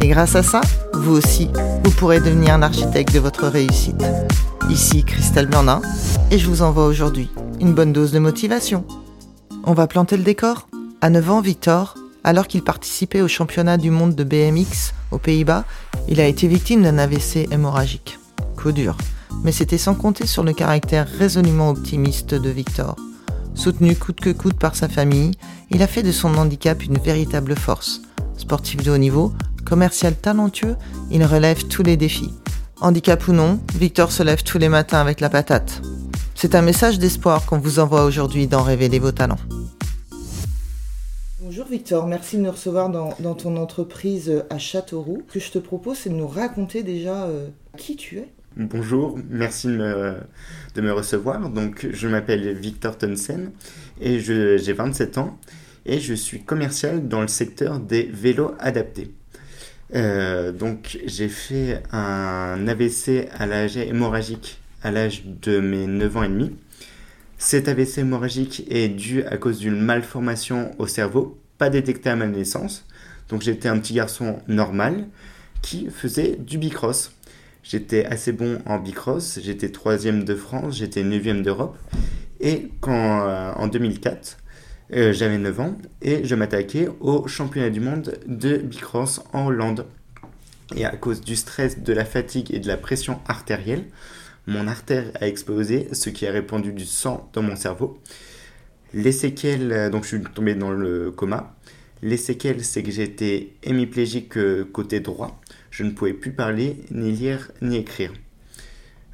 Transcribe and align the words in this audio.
Et 0.00 0.08
grâce 0.08 0.36
à 0.36 0.42
ça, 0.42 0.60
vous 0.94 1.12
aussi, 1.12 1.50
vous 1.84 1.90
pourrez 1.90 2.20
devenir 2.20 2.54
un 2.54 2.62
architecte 2.62 3.12
de 3.14 3.18
votre 3.18 3.48
réussite. 3.48 4.04
Ici 4.70 5.02
Christelle 5.02 5.46
Blandin 5.46 5.82
et 6.30 6.38
je 6.38 6.46
vous 6.46 6.62
envoie 6.62 6.86
aujourd'hui 6.86 7.30
une 7.60 7.74
bonne 7.74 7.92
dose 7.92 8.12
de 8.12 8.18
motivation. 8.18 8.84
On 9.64 9.72
va 9.72 9.86
planter 9.86 10.16
le 10.16 10.22
décor 10.22 10.68
À 11.00 11.10
9 11.10 11.30
ans, 11.30 11.40
Victor, 11.40 11.96
alors 12.22 12.46
qu'il 12.46 12.62
participait 12.62 13.22
au 13.22 13.28
championnat 13.28 13.76
du 13.76 13.90
monde 13.90 14.14
de 14.14 14.24
BMX 14.24 14.92
aux 15.10 15.18
Pays-Bas, 15.18 15.64
il 16.08 16.20
a 16.20 16.26
été 16.26 16.46
victime 16.46 16.82
d'un 16.82 16.98
AVC 16.98 17.48
hémorragique. 17.50 18.18
Coup 18.56 18.72
dur, 18.72 18.96
mais 19.42 19.52
c'était 19.52 19.78
sans 19.78 19.94
compter 19.94 20.26
sur 20.26 20.44
le 20.44 20.52
caractère 20.52 21.08
résolument 21.08 21.70
optimiste 21.70 22.34
de 22.34 22.50
Victor. 22.50 22.96
Soutenu 23.54 23.96
coûte 23.96 24.20
que 24.20 24.30
coûte 24.30 24.58
par 24.58 24.76
sa 24.76 24.88
famille, 24.88 25.32
il 25.70 25.82
a 25.82 25.88
fait 25.88 26.02
de 26.02 26.12
son 26.12 26.36
handicap 26.36 26.84
une 26.84 26.98
véritable 26.98 27.56
force. 27.56 28.02
Sportif 28.36 28.82
de 28.84 28.92
haut 28.92 28.98
niveau, 28.98 29.32
commercial 29.68 30.14
talentueux, 30.14 30.76
il 31.10 31.24
relève 31.24 31.68
tous 31.68 31.82
les 31.82 31.96
défis. 31.96 32.32
Handicap 32.80 33.28
ou 33.28 33.32
non, 33.32 33.60
Victor 33.74 34.10
se 34.12 34.22
lève 34.22 34.42
tous 34.42 34.58
les 34.58 34.68
matins 34.68 35.00
avec 35.00 35.20
la 35.20 35.28
patate. 35.28 35.82
C'est 36.34 36.54
un 36.54 36.62
message 36.62 36.98
d'espoir 36.98 37.44
qu'on 37.44 37.58
vous 37.58 37.78
envoie 37.78 38.04
aujourd'hui 38.04 38.46
dans 38.46 38.62
Révéler 38.62 38.98
vos 38.98 39.12
talents. 39.12 39.38
Bonjour 41.40 41.66
Victor, 41.66 42.06
merci 42.06 42.36
de 42.36 42.42
nous 42.42 42.50
recevoir 42.50 42.88
dans, 42.88 43.34
ton 43.34 43.56
entreprise 43.56 44.44
à 44.48 44.58
Châteauroux. 44.58 45.22
Ce 45.28 45.34
que 45.34 45.40
je 45.40 45.50
te 45.50 45.58
propose, 45.58 45.98
c'est 45.98 46.10
de 46.10 46.14
nous 46.14 46.28
raconter 46.28 46.82
déjà 46.82 47.24
euh, 47.24 47.48
qui 47.76 47.96
tu 47.96 48.18
es. 48.18 48.28
Bonjour, 48.56 49.18
merci 49.28 49.66
de 49.66 49.72
me, 49.72 50.14
de 50.74 50.80
me, 50.80 50.92
recevoir. 50.92 51.50
Donc, 51.50 51.86
je 51.92 52.08
m'appelle 52.08 52.54
Victor 52.54 52.96
Tonsen 52.96 53.50
et 54.00 54.18
j'ai 54.18 54.72
27 54.72 55.18
ans 55.18 55.38
et 55.84 56.00
je 56.00 56.14
suis 56.14 56.42
commercial 56.42 57.08
dans 57.08 57.20
le 57.20 57.28
secteur 57.28 57.80
des 57.80 58.04
vélos 58.04 58.52
adaptés. 58.58 59.12
Euh, 59.94 60.52
donc 60.52 60.98
j'ai 61.06 61.28
fait 61.28 61.82
un 61.92 62.66
AVC 62.68 63.28
à 63.38 63.46
l'âge 63.46 63.76
hémorragique 63.76 64.60
à 64.82 64.90
l'âge 64.90 65.24
de 65.24 65.60
mes 65.60 65.86
9 65.86 66.16
ans 66.16 66.22
et 66.22 66.28
demi. 66.28 66.56
Cet 67.38 67.68
AVC 67.68 67.98
hémorragique 67.98 68.64
est 68.68 68.88
dû 68.88 69.22
à 69.24 69.36
cause 69.36 69.58
d'une 69.58 69.80
malformation 69.80 70.72
au 70.78 70.86
cerveau, 70.86 71.38
pas 71.56 71.70
détectée 71.70 72.10
à 72.10 72.16
ma 72.16 72.26
naissance. 72.26 72.84
Donc 73.28 73.42
j'étais 73.42 73.68
un 73.68 73.78
petit 73.78 73.94
garçon 73.94 74.40
normal 74.48 75.06
qui 75.62 75.88
faisait 75.90 76.36
du 76.36 76.58
bicross. 76.58 77.12
J'étais 77.62 78.04
assez 78.06 78.32
bon 78.32 78.60
en 78.66 78.78
bicross, 78.78 79.40
j'étais 79.42 79.70
troisième 79.70 80.24
de 80.24 80.34
France, 80.34 80.76
j'étais 80.76 81.02
neuvième 81.02 81.42
d'Europe. 81.42 81.76
Et 82.40 82.70
quand 82.80 83.28
euh, 83.28 83.52
en 83.54 83.66
2004, 83.66 84.38
euh, 84.94 85.12
j'avais 85.12 85.38
9 85.38 85.60
ans 85.60 85.76
et 86.00 86.24
je 86.24 86.34
m'attaquais 86.34 86.88
au 87.00 87.26
championnat 87.26 87.70
du 87.70 87.80
monde 87.80 88.18
de 88.26 88.56
bicross 88.56 89.20
en 89.32 89.46
Hollande. 89.46 89.86
Et 90.76 90.84
à 90.84 90.96
cause 90.96 91.20
du 91.20 91.36
stress, 91.36 91.80
de 91.80 91.92
la 91.92 92.04
fatigue 92.04 92.52
et 92.54 92.58
de 92.58 92.68
la 92.68 92.76
pression 92.76 93.20
artérielle, 93.26 93.84
mon 94.46 94.66
artère 94.66 95.04
a 95.20 95.26
explosé, 95.26 95.88
ce 95.92 96.08
qui 96.08 96.26
a 96.26 96.32
répandu 96.32 96.72
du 96.72 96.86
sang 96.86 97.28
dans 97.34 97.42
mon 97.42 97.56
cerveau. 97.56 98.00
Les 98.94 99.12
séquelles, 99.12 99.72
euh, 99.72 99.90
donc 99.90 100.04
je 100.04 100.08
suis 100.08 100.22
tombé 100.22 100.54
dans 100.54 100.70
le 100.70 101.10
coma. 101.10 101.54
Les 102.00 102.16
séquelles, 102.16 102.64
c'est 102.64 102.82
que 102.82 102.90
j'étais 102.90 103.50
hémiplégique 103.62 104.38
euh, 104.38 104.64
côté 104.64 105.00
droit. 105.00 105.40
Je 105.70 105.84
ne 105.84 105.90
pouvais 105.90 106.14
plus 106.14 106.32
parler, 106.32 106.76
ni 106.90 107.12
lire, 107.12 107.50
ni 107.60 107.76
écrire. 107.76 108.12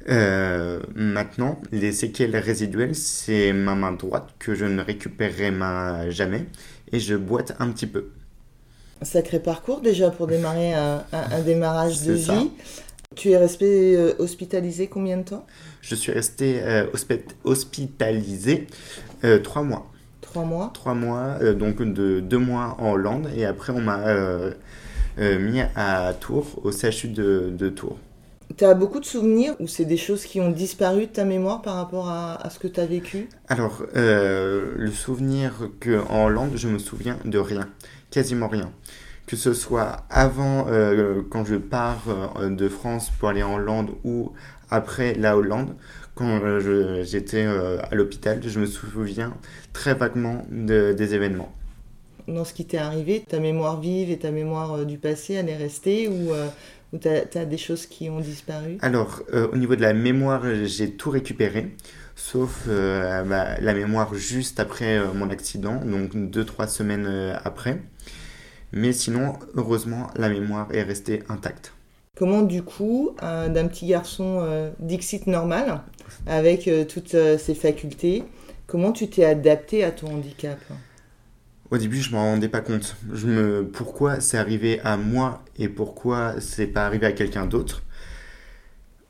Euh, 0.07 0.79
maintenant, 0.93 1.59
les 1.71 1.91
séquelles 1.91 2.37
résiduelles, 2.37 2.95
c'est 2.95 3.53
ma 3.53 3.75
main 3.75 3.91
droite 3.91 4.29
que 4.37 4.53
je 4.53 4.65
ne 4.65 4.81
récupérerai 4.81 5.51
jamais 6.11 6.45
et 6.91 6.99
je 6.99 7.15
boite 7.15 7.55
un 7.59 7.69
petit 7.69 7.87
peu. 7.87 8.09
Sacré 9.01 9.39
parcours 9.39 9.81
déjà 9.81 10.11
pour 10.11 10.27
démarrer 10.27 10.73
un, 10.73 11.03
démarrage 11.45 12.03
de 12.03 12.13
vie. 12.13 12.51
Tu 13.15 13.31
es 13.31 13.37
resté 13.37 13.95
euh, 13.95 14.13
hospitalisé 14.19 14.87
combien 14.87 15.17
de 15.17 15.23
temps? 15.23 15.45
Je 15.81 15.95
suis 15.95 16.11
resté 16.11 16.61
euh, 16.61 16.85
hospitalisé 17.43 18.67
trois 19.43 19.63
mois. 19.63 19.91
Trois 20.21 20.43
mois? 20.43 20.71
Trois 20.73 20.93
mois, 20.93 21.39
donc 21.53 21.81
de 21.81 22.19
deux 22.19 22.37
mois 22.37 22.75
en 22.79 22.91
Hollande 22.91 23.29
et 23.35 23.45
après 23.45 23.73
on 23.73 23.81
m'a 23.81 24.03
mis 25.17 25.61
à 25.75 26.13
Tours, 26.19 26.59
au 26.63 26.71
CHU 26.71 27.07
de, 27.07 27.51
de 27.51 27.69
Tours. 27.69 27.97
Tu 28.57 28.63
as 28.63 28.73
beaucoup 28.73 28.99
de 28.99 29.05
souvenirs 29.05 29.55
ou 29.59 29.67
c'est 29.67 29.85
des 29.85 29.97
choses 29.97 30.23
qui 30.23 30.39
ont 30.39 30.51
disparu 30.51 31.07
de 31.07 31.11
ta 31.11 31.25
mémoire 31.25 31.61
par 31.61 31.75
rapport 31.75 32.09
à, 32.09 32.49
ce 32.49 32.59
que 32.59 32.67
tu 32.67 32.79
as 32.79 32.85
vécu? 32.85 33.27
Alors, 33.49 33.83
euh, 33.95 34.73
le 34.77 34.91
souvenir 34.91 35.69
qu'en 35.79 36.25
Hollande, 36.25 36.51
je 36.55 36.67
me 36.67 36.77
souviens 36.77 37.17
de 37.25 37.39
rien, 37.39 37.67
quasiment 38.11 38.47
rien. 38.47 38.71
Que 39.25 39.35
ce 39.35 39.53
soit 39.53 40.05
avant, 40.09 40.67
euh, 40.69 41.23
quand 41.29 41.43
je 41.43 41.55
pars 41.55 42.03
euh, 42.37 42.49
de 42.49 42.69
France 42.69 43.11
pour 43.19 43.29
aller 43.29 43.41
en 43.43 43.55
Hollande 43.55 43.89
ou 44.03 44.31
après 44.69 45.15
la 45.15 45.35
Hollande, 45.35 45.75
quand 46.13 46.39
j'étais 47.03 47.43
à 47.43 47.93
l'hôpital, 47.93 48.39
je 48.41 48.57
me 48.57 48.65
souviens 48.65 49.33
très 49.73 49.93
vaguement 49.93 50.45
des 50.49 51.13
événements. 51.13 51.51
Dans 52.29 52.45
ce 52.45 52.53
qui 52.53 52.65
t'est 52.65 52.77
arrivé, 52.77 53.21
ta 53.27 53.39
mémoire 53.39 53.81
vive 53.81 54.09
et 54.09 54.17
ta 54.17 54.31
mémoire 54.31 54.85
du 54.85 54.97
passé, 54.97 55.33
elle 55.33 55.49
est 55.49 55.57
restée 55.57 56.07
ou 56.07 56.31
ou 56.95 56.99
tu 56.99 57.37
as, 57.37 57.45
des 57.45 57.57
choses 57.57 57.85
qui 57.85 58.09
ont 58.09 58.19
disparu? 58.19 58.77
Alors, 58.81 59.21
euh, 59.33 59.47
au 59.51 59.57
niveau 59.57 59.75
de 59.75 59.81
la 59.81 59.93
mémoire, 59.93 60.43
j'ai 60.63 60.91
tout 60.91 61.09
récupéré, 61.09 61.75
sauf 62.15 62.63
euh, 62.67 63.23
bah, 63.23 63.59
la 63.59 63.73
mémoire 63.73 64.13
juste 64.15 64.59
après 64.59 64.97
euh, 64.97 65.13
mon 65.13 65.29
accident, 65.29 65.83
donc 65.83 66.15
2-3 66.15 66.67
semaines 66.69 67.37
après. 67.43 67.81
Mais 68.71 68.93
sinon, 68.93 69.33
heureusement, 69.55 70.07
la 70.15 70.29
mémoire 70.29 70.67
est 70.73 70.83
restée 70.83 71.23
intacte. 71.29 71.73
Comment, 72.17 72.41
du 72.41 72.63
coup, 72.63 73.15
d'un 73.21 73.67
petit 73.67 73.87
garçon 73.87 74.71
Dixit 74.79 75.27
normal, 75.27 75.81
avec 76.25 76.69
toutes 76.87 77.15
ses 77.37 77.55
facultés, 77.55 78.23
comment 78.67 78.91
tu 78.91 79.09
t'es 79.09 79.25
adapté 79.25 79.83
à 79.83 79.91
ton 79.91 80.07
handicap? 80.15 80.57
Au 81.71 81.77
début, 81.77 82.01
je 82.01 82.11
m'en 82.11 82.23
rendais 82.23 82.49
pas 82.49 82.61
compte. 82.61 82.95
Je 83.13 83.27
me... 83.27 83.63
Pourquoi 83.65 84.19
c'est 84.19 84.37
arrivé 84.37 84.79
à 84.83 84.97
moi 84.97 85.43
et 85.57 85.67
pourquoi 85.67 86.35
c'est 86.39 86.67
pas 86.67 86.85
arrivé 86.85 87.07
à 87.07 87.11
quelqu'un 87.11 87.45
d'autre? 87.45 87.81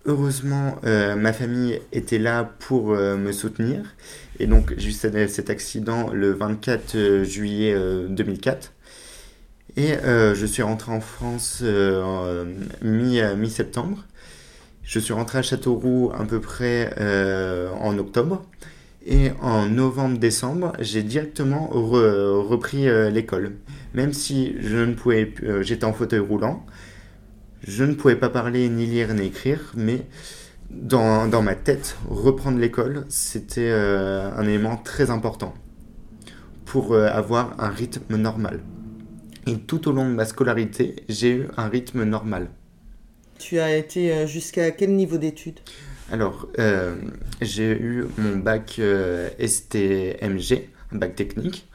Heureusement, 0.08 0.78
euh, 0.86 1.16
ma 1.16 1.34
famille 1.34 1.82
était 1.92 2.20
là 2.20 2.44
pour 2.60 2.92
euh, 2.92 3.18
me 3.18 3.32
soutenir. 3.32 3.96
Et 4.40 4.46
donc, 4.46 4.76
j'ai 4.78 4.90
eu 4.90 4.92
cet 4.92 5.50
accident 5.50 6.12
le 6.14 6.32
24 6.32 6.96
euh, 6.96 7.24
juillet 7.24 7.76
2004. 8.10 8.72
Et 9.78 9.96
je 10.06 10.46
suis 10.46 10.64
rentré 10.64 10.94
en 10.94 11.02
France 11.02 11.62
mi-septembre. 12.82 14.06
je 14.84 15.00
suis 15.00 15.12
rentré 15.14 15.40
à 15.40 15.42
Châteauroux 15.42 16.12
à 16.18 16.24
peu 16.24 16.40
près 16.40 16.94
en 17.82 17.98
octobre. 17.98 18.46
Et 19.06 19.30
en 19.40 19.68
novembre-décembre, 19.68 20.74
j'ai 20.80 21.04
directement 21.04 21.68
repris 21.68 22.90
euh, 22.90 23.12
l'école. 23.12 23.58
Même 23.94 24.14
si 24.14 24.56
je 24.60 24.78
ne 24.78 24.96
pouvais, 24.96 25.32
euh, 25.44 25.62
j'étais 25.62 25.86
en 25.86 25.94
fauteuil 25.94 26.20
roulant, 26.20 26.66
je 27.68 27.84
ne 27.84 27.94
pouvais 27.94 28.16
pas 28.16 28.30
parler, 28.30 28.68
ni 28.68 28.88
lire, 28.88 29.14
ni 29.14 29.28
écrire, 29.28 29.72
mais 29.76 30.08
dans, 30.72 31.28
dans 31.28 31.44
ma 31.44 31.54
tête, 31.54 31.98
reprendre 32.10 32.58
l'école, 32.58 33.06
c'était 33.08 33.70
euh, 33.70 34.32
un 34.36 34.44
élément 34.44 34.76
très 34.76 35.12
important 35.12 35.54
pour 36.66 36.96
avoir 36.96 37.56
un 37.60 37.70
rythme 37.70 38.18
normal. 38.18 38.60
Et 39.46 39.56
tout 39.56 39.88
au 39.88 39.92
long 39.92 40.10
de 40.10 40.16
ma 40.16 40.26
scolarité, 40.26 40.96
j'ai 41.08 41.30
eu 41.30 41.48
un 41.58 41.68
rythme 41.68 42.04
normal. 42.04 42.50
Tu 43.38 43.60
as 43.60 43.78
été 43.78 44.26
jusqu'à 44.26 44.72
quel 44.72 44.96
niveau 44.96 45.20
d'études? 45.20 45.60
Alors, 46.12 46.48
euh, 46.60 46.96
j'ai 47.42 47.72
eu 47.72 48.06
mon 48.18 48.38
bac 48.38 48.76
euh, 48.80 49.30
STMG, 49.40 50.70
un 50.92 50.98
bac 50.98 51.16
technique. 51.16 51.68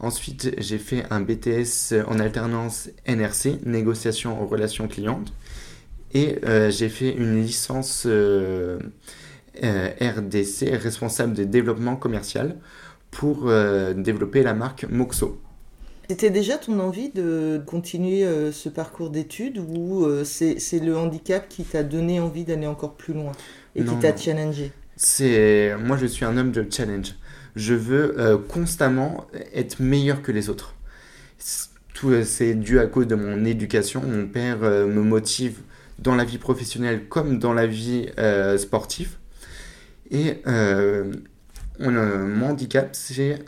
Ensuite, 0.00 0.54
j'ai 0.58 0.78
fait 0.78 1.04
un 1.10 1.20
BTS 1.20 1.94
en 2.06 2.18
alternance 2.18 2.90
NRC, 3.06 3.60
négociation 3.64 4.42
en 4.42 4.46
relations 4.46 4.88
clientes. 4.88 5.32
Et 6.12 6.38
euh, 6.44 6.70
j'ai 6.70 6.88
fait 6.88 7.12
une 7.12 7.40
licence 7.40 8.06
RDC, 9.56 10.68
responsable 10.82 11.34
de 11.34 11.44
développement 11.44 11.96
commercial, 11.96 12.56
pour 13.10 13.50
développer 13.94 14.42
la 14.42 14.52
marque 14.52 14.84
Moxo. 14.90 15.40
C'était 16.10 16.30
déjà 16.30 16.58
ton 16.58 16.78
envie 16.80 17.08
de 17.08 17.62
continuer 17.66 18.26
ce 18.52 18.68
parcours 18.68 19.08
d'études 19.10 19.58
ou 19.58 20.06
c'est 20.24 20.78
le 20.80 20.98
handicap 20.98 21.48
qui 21.48 21.64
t'a 21.64 21.82
donné 21.82 22.20
envie 22.20 22.44
d'aller 22.44 22.66
encore 22.66 22.94
plus 22.94 23.14
loin? 23.14 23.32
Et 23.76 23.84
qui 23.84 23.98
t'a 23.98 24.16
challengé 24.16 24.72
C'est 24.96 25.74
moi 25.78 25.96
je 25.96 26.06
suis 26.06 26.24
un 26.24 26.36
homme 26.36 26.52
de 26.52 26.66
challenge. 26.70 27.14
Je 27.54 27.74
veux 27.74 28.18
euh, 28.20 28.36
constamment 28.36 29.26
être 29.54 29.80
meilleur 29.80 30.22
que 30.22 30.32
les 30.32 30.48
autres. 30.50 30.74
Tout 31.94 32.12
c'est 32.24 32.54
dû 32.54 32.78
à 32.78 32.86
cause 32.86 33.06
de 33.06 33.14
mon 33.14 33.44
éducation. 33.44 34.02
Mon 34.02 34.26
père 34.26 34.58
me 34.58 35.00
motive 35.02 35.60
dans 35.98 36.14
la 36.14 36.24
vie 36.24 36.38
professionnelle 36.38 37.08
comme 37.08 37.38
dans 37.38 37.54
la 37.54 37.66
vie 37.66 38.08
sportive. 38.58 39.16
Et 40.10 40.42
mon 41.78 42.42
handicap, 42.42 42.90
c'est 42.92 43.38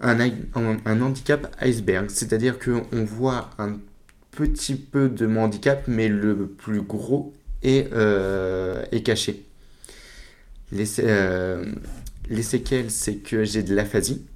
un, 0.00 1.00
handicap 1.00 1.54
iceberg, 1.60 2.10
c'est-à-dire 2.10 2.58
qu'on 2.58 3.04
voit 3.04 3.50
un 3.58 3.78
petit 4.30 4.74
peu 4.74 5.08
de 5.08 5.26
mon 5.26 5.44
handicap, 5.44 5.84
mais 5.86 6.08
le 6.08 6.46
plus 6.46 6.82
gros 6.82 7.32
est, 7.62 7.92
euh, 7.92 8.84
est 8.92 9.02
caché. 9.02 9.44
Les, 10.74 11.00
euh, 11.00 11.64
les 12.28 12.42
séquelles, 12.42 12.90
c'est 12.90 13.16
que 13.16 13.44
j'ai 13.44 13.62
de 13.62 13.74
l'aphasie. 13.74 14.26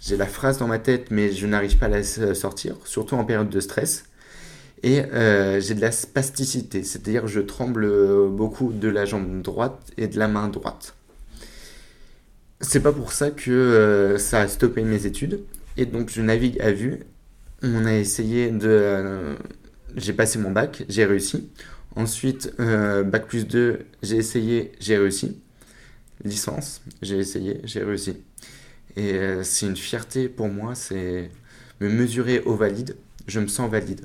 J'ai 0.00 0.16
la 0.16 0.26
phrase 0.26 0.58
dans 0.58 0.68
ma 0.68 0.78
tête, 0.78 1.10
mais 1.10 1.32
je 1.32 1.46
n'arrive 1.46 1.76
pas 1.76 1.86
à 1.86 1.88
la 1.88 2.04
sortir, 2.04 2.76
surtout 2.84 3.16
en 3.16 3.24
période 3.24 3.50
de 3.50 3.60
stress. 3.60 4.04
Et 4.82 5.00
euh, 5.00 5.60
j'ai 5.60 5.74
de 5.74 5.80
la 5.80 5.92
spasticité, 5.92 6.84
c'est-à-dire 6.84 7.26
je 7.26 7.40
tremble 7.40 7.86
beaucoup 8.30 8.72
de 8.72 8.88
la 8.88 9.04
jambe 9.04 9.42
droite 9.42 9.78
et 9.98 10.06
de 10.06 10.18
la 10.18 10.28
main 10.28 10.48
droite. 10.48 10.94
C'est 12.60 12.80
pas 12.80 12.92
pour 12.92 13.12
ça 13.12 13.30
que 13.30 13.50
euh, 13.50 14.18
ça 14.18 14.40
a 14.40 14.48
stoppé 14.48 14.82
mes 14.84 15.06
études. 15.06 15.40
Et 15.76 15.86
donc 15.86 16.10
je 16.10 16.20
navigue 16.20 16.60
à 16.60 16.72
vue. 16.72 17.00
On 17.62 17.86
a 17.86 17.94
essayé 17.94 18.50
de... 18.50 18.68
Euh, 18.68 19.34
j'ai 19.96 20.12
passé 20.12 20.38
mon 20.38 20.50
bac, 20.50 20.84
j'ai 20.88 21.04
réussi. 21.04 21.50
Ensuite, 21.96 22.52
euh, 22.60 23.02
bac 23.02 23.26
plus 23.26 23.46
2, 23.46 23.80
j'ai 24.02 24.16
essayé, 24.16 24.72
j'ai 24.78 24.96
réussi. 24.98 25.40
Licence, 26.24 26.82
j'ai 27.02 27.18
essayé, 27.18 27.60
j'ai 27.64 27.82
réussi. 27.82 28.16
Et 28.96 29.18
c'est 29.42 29.66
une 29.66 29.76
fierté 29.76 30.28
pour 30.28 30.48
moi, 30.48 30.74
c'est 30.74 31.30
me 31.80 31.88
mesurer 31.88 32.40
au 32.40 32.54
valide. 32.54 32.96
Je 33.26 33.40
me 33.40 33.46
sens 33.46 33.70
valide. 33.70 34.04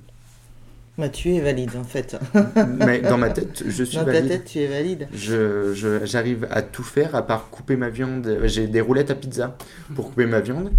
Bah, 0.97 1.09
tu 1.09 1.33
es 1.35 1.41
valide 1.41 1.75
en 1.75 1.83
fait. 1.83 2.15
Mais 2.77 3.01
dans 3.01 3.17
ma 3.17 3.29
tête, 3.29 3.63
je 3.67 3.83
suis 3.83 3.97
valide. 3.97 4.23
Dans 4.23 4.29
ta 4.29 4.35
tête, 4.35 4.45
tu 4.45 4.59
es 4.59 4.67
valide. 4.67 5.07
Je, 5.13 6.01
j'arrive 6.05 6.47
à 6.49 6.61
tout 6.61 6.83
faire 6.83 7.15
à 7.15 7.27
part 7.27 7.49
couper 7.49 7.75
ma 7.75 7.89
viande. 7.89 8.39
J'ai 8.45 8.67
des 8.67 8.79
roulettes 8.79 9.11
à 9.11 9.15
pizza 9.15 9.57
pour 9.93 10.09
couper 10.09 10.25
ma 10.25 10.39
viande. 10.39 10.71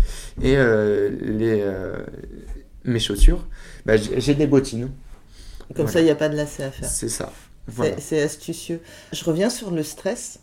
Et 0.42 0.56
euh, 0.56 1.10
les, 1.20 1.60
euh, 1.60 1.98
mes 2.84 3.00
chaussures, 3.00 3.46
bah, 3.84 3.96
j'ai 3.96 4.34
des 4.34 4.46
bottines. 4.46 4.90
Comme 5.74 5.88
ça, 5.88 6.00
il 6.00 6.04
n'y 6.04 6.10
a 6.10 6.14
pas 6.14 6.28
de 6.28 6.36
lacets 6.36 6.64
à 6.64 6.70
faire. 6.70 6.88
C'est 6.88 7.10
ça. 7.10 7.32
C'est 7.98 8.22
astucieux. 8.22 8.80
Je 9.12 9.24
reviens 9.24 9.50
sur 9.50 9.70
le 9.70 9.82
stress. 9.82 10.38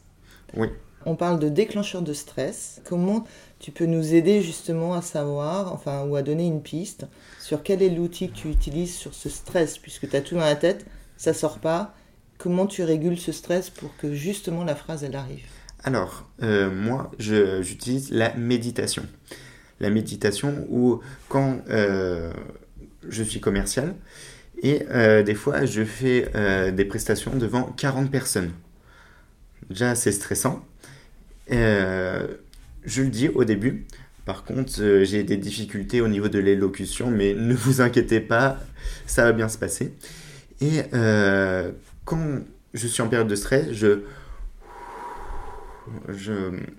Oui. 0.56 0.68
On 1.06 1.16
parle 1.16 1.40
de 1.40 1.50
déclencheur 1.50 2.02
de 2.02 2.14
stress. 2.14 2.82
Comment 2.86 3.26
tu 3.60 3.72
peux 3.72 3.86
nous 3.86 4.14
aider 4.14 4.42
justement 4.42 4.94
à 4.94 5.02
savoir, 5.02 5.74
enfin, 5.74 6.06
ou 6.06 6.16
à 6.16 6.22
donner 6.22 6.46
une 6.46 6.62
piste 6.62 7.06
sur 7.42 7.64
quel 7.64 7.82
est 7.82 7.90
l'outil 7.90 8.30
que 8.30 8.36
tu 8.36 8.50
utilises 8.50 8.96
sur 8.96 9.14
ce 9.14 9.30
stress, 9.30 9.78
puisque 9.78 10.10
tu 10.10 10.16
as 10.16 10.22
tout 10.22 10.36
dans 10.36 10.42
la 10.42 10.56
tête, 10.56 10.86
ça 11.18 11.34
sort 11.34 11.60
pas. 11.60 11.94
Comment 12.38 12.68
tu 12.68 12.84
régules 12.84 13.18
ce 13.18 13.32
stress 13.32 13.70
pour 13.70 13.96
que 13.98 14.14
justement 14.14 14.64
la 14.64 14.76
phrase 14.76 15.04
elle 15.04 15.16
arrive? 15.16 15.46
Alors, 15.84 16.30
euh, 16.42 16.72
moi, 16.72 17.12
j'utilise 17.20 18.12
la 18.12 18.34
méditation. 18.36 19.04
La 19.80 19.90
méditation 19.90 20.66
où 20.70 21.02
quand 21.28 21.60
euh, 21.70 22.32
je 23.08 23.24
suis 23.24 23.42
commercial, 23.42 23.94
et 24.62 24.84
euh, 24.92 25.24
des 25.24 25.36
fois 25.36 25.66
je 25.66 25.84
fais 25.84 26.32
des 26.72 26.86
prestations 26.86 27.36
devant 27.36 27.64
40 27.64 28.10
personnes. 28.10 28.52
Déjà, 29.70 29.96
c'est 29.96 30.12
stressant. 30.12 30.66
Je 31.50 33.02
le 33.02 33.10
dis 33.10 33.30
au 33.30 33.44
début. 33.44 33.86
Par 34.26 34.46
contre, 34.46 34.82
euh, 34.82 35.04
j'ai 35.04 35.24
des 35.24 35.36
difficultés 35.36 36.00
au 36.00 36.08
niveau 36.08 36.30
de 36.30 36.40
l'élocution, 36.40 37.12
mais 37.12 37.34
ne 37.34 37.54
vous 37.54 37.82
inquiétez 37.82 38.22
pas, 38.22 38.58
ça 39.06 39.24
va 39.24 39.34
bien 39.34 39.50
se 39.50 39.58
passer. 39.58 39.94
Et 40.62 40.82
euh, 40.94 41.72
quand 42.06 42.40
je 42.74 42.88
suis 42.88 43.02
en 43.02 43.10
période 43.10 43.28
de 43.28 43.36
stress, 43.36 43.68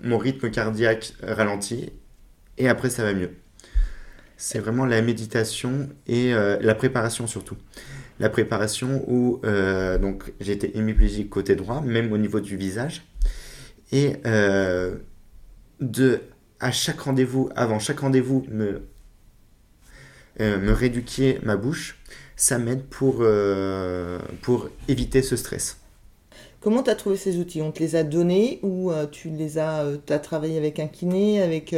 mon 0.03 0.17
rythme 0.17 0.49
cardiaque 0.49 1.13
ralentit 1.21 1.91
et 2.57 2.67
après 2.67 2.89
ça 2.89 3.03
va 3.03 3.13
mieux. 3.13 3.31
C'est 4.37 4.59
vraiment 4.59 4.85
la 4.85 5.01
méditation 5.01 5.89
et 6.07 6.33
euh, 6.33 6.57
la 6.61 6.73
préparation 6.73 7.27
surtout. 7.27 7.57
La 8.19 8.29
préparation 8.29 9.03
où 9.07 9.41
donc 10.01 10.31
j'étais 10.39 10.71
hémiplégique 10.75 11.29
côté 11.29 11.55
droit, 11.55 11.81
même 11.81 12.11
au 12.11 12.17
niveau 12.17 12.39
du 12.39 12.57
visage. 12.57 13.03
Et 13.91 14.13
de 15.81 16.21
à 16.59 16.71
chaque 16.71 17.01
rendez-vous, 17.01 17.49
avant 17.55 17.79
chaque 17.79 17.99
rendez-vous, 17.99 18.45
me, 18.49 18.81
euh, 20.39 20.57
me 20.57 21.45
ma 21.45 21.57
bouche, 21.57 21.97
ça 22.35 22.57
m'aide 22.57 22.83
pour, 22.83 23.17
euh, 23.19 24.19
pour 24.41 24.69
éviter 24.87 25.21
ce 25.21 25.35
stress. 25.35 25.77
Comment 26.61 26.81
tu 26.81 26.89
as 26.89 26.95
trouvé 26.95 27.17
ces 27.17 27.37
outils? 27.37 27.61
On 27.61 27.71
te 27.71 27.79
les 27.79 27.95
a 27.95 28.03
donnés 28.03 28.59
ou 28.63 28.91
euh, 28.91 29.05
tu 29.05 29.29
les 29.29 29.59
as, 29.59 29.85
as 30.09 30.19
travaillé 30.19 30.57
avec 30.57 30.79
un 30.79 30.87
kiné, 30.87 31.41
avec 31.41 31.75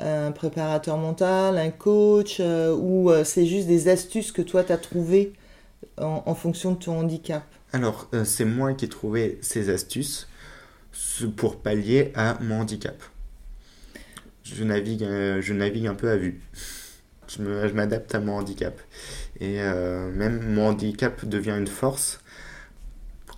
un 0.00 0.32
préparateur 0.32 0.96
mental, 0.96 1.58
un 1.58 1.70
coach, 1.70 2.40
ou 2.40 3.10
c'est 3.24 3.46
juste 3.46 3.66
des 3.66 3.88
astuces 3.88 4.32
que 4.32 4.42
toi 4.42 4.62
tu 4.64 4.72
as 4.72 4.78
trouvées? 4.78 5.32
En, 5.96 6.34
fonction 6.34 6.72
de 6.72 6.78
ton 6.78 6.98
handicap 6.98 7.44
Alors, 7.72 8.08
c'est 8.24 8.44
moi 8.44 8.74
qui 8.74 8.84
ai 8.84 8.88
trouvé 8.88 9.38
ces 9.42 9.70
astuces 9.70 10.28
pour 11.36 11.60
pallier 11.60 12.12
à 12.14 12.38
mon 12.40 12.60
handicap. 12.60 13.02
Je 14.44 14.64
navigue, 14.64 15.04
euh, 15.04 15.42
je 15.42 15.52
navigue 15.52 15.86
un 15.86 15.94
peu 15.94 16.10
à 16.10 16.16
vue. 16.16 16.40
Je 17.28 17.72
m'adapte 17.72 18.14
à 18.14 18.20
mon 18.20 18.38
handicap. 18.38 18.80
Et 19.40 19.60
euh, 19.60 20.10
même 20.10 20.40
mon 20.54 20.68
handicap 20.68 21.24
devient 21.26 21.56
une 21.58 21.66
force, 21.66 22.20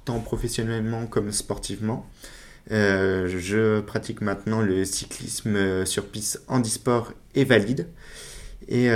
tant 0.04 0.20
professionnellement 0.20 1.06
comme 1.06 1.32
sportivement. 1.32 2.06
Euh, 2.70 3.26
je 3.26 3.80
pratique 3.80 4.20
maintenant 4.20 4.60
le 4.60 4.84
cyclisme 4.84 5.84
sur 5.84 6.06
piste 6.06 6.42
handisport 6.46 7.12
et 7.34 7.44
valide. 7.44 7.88
Et 8.68 8.88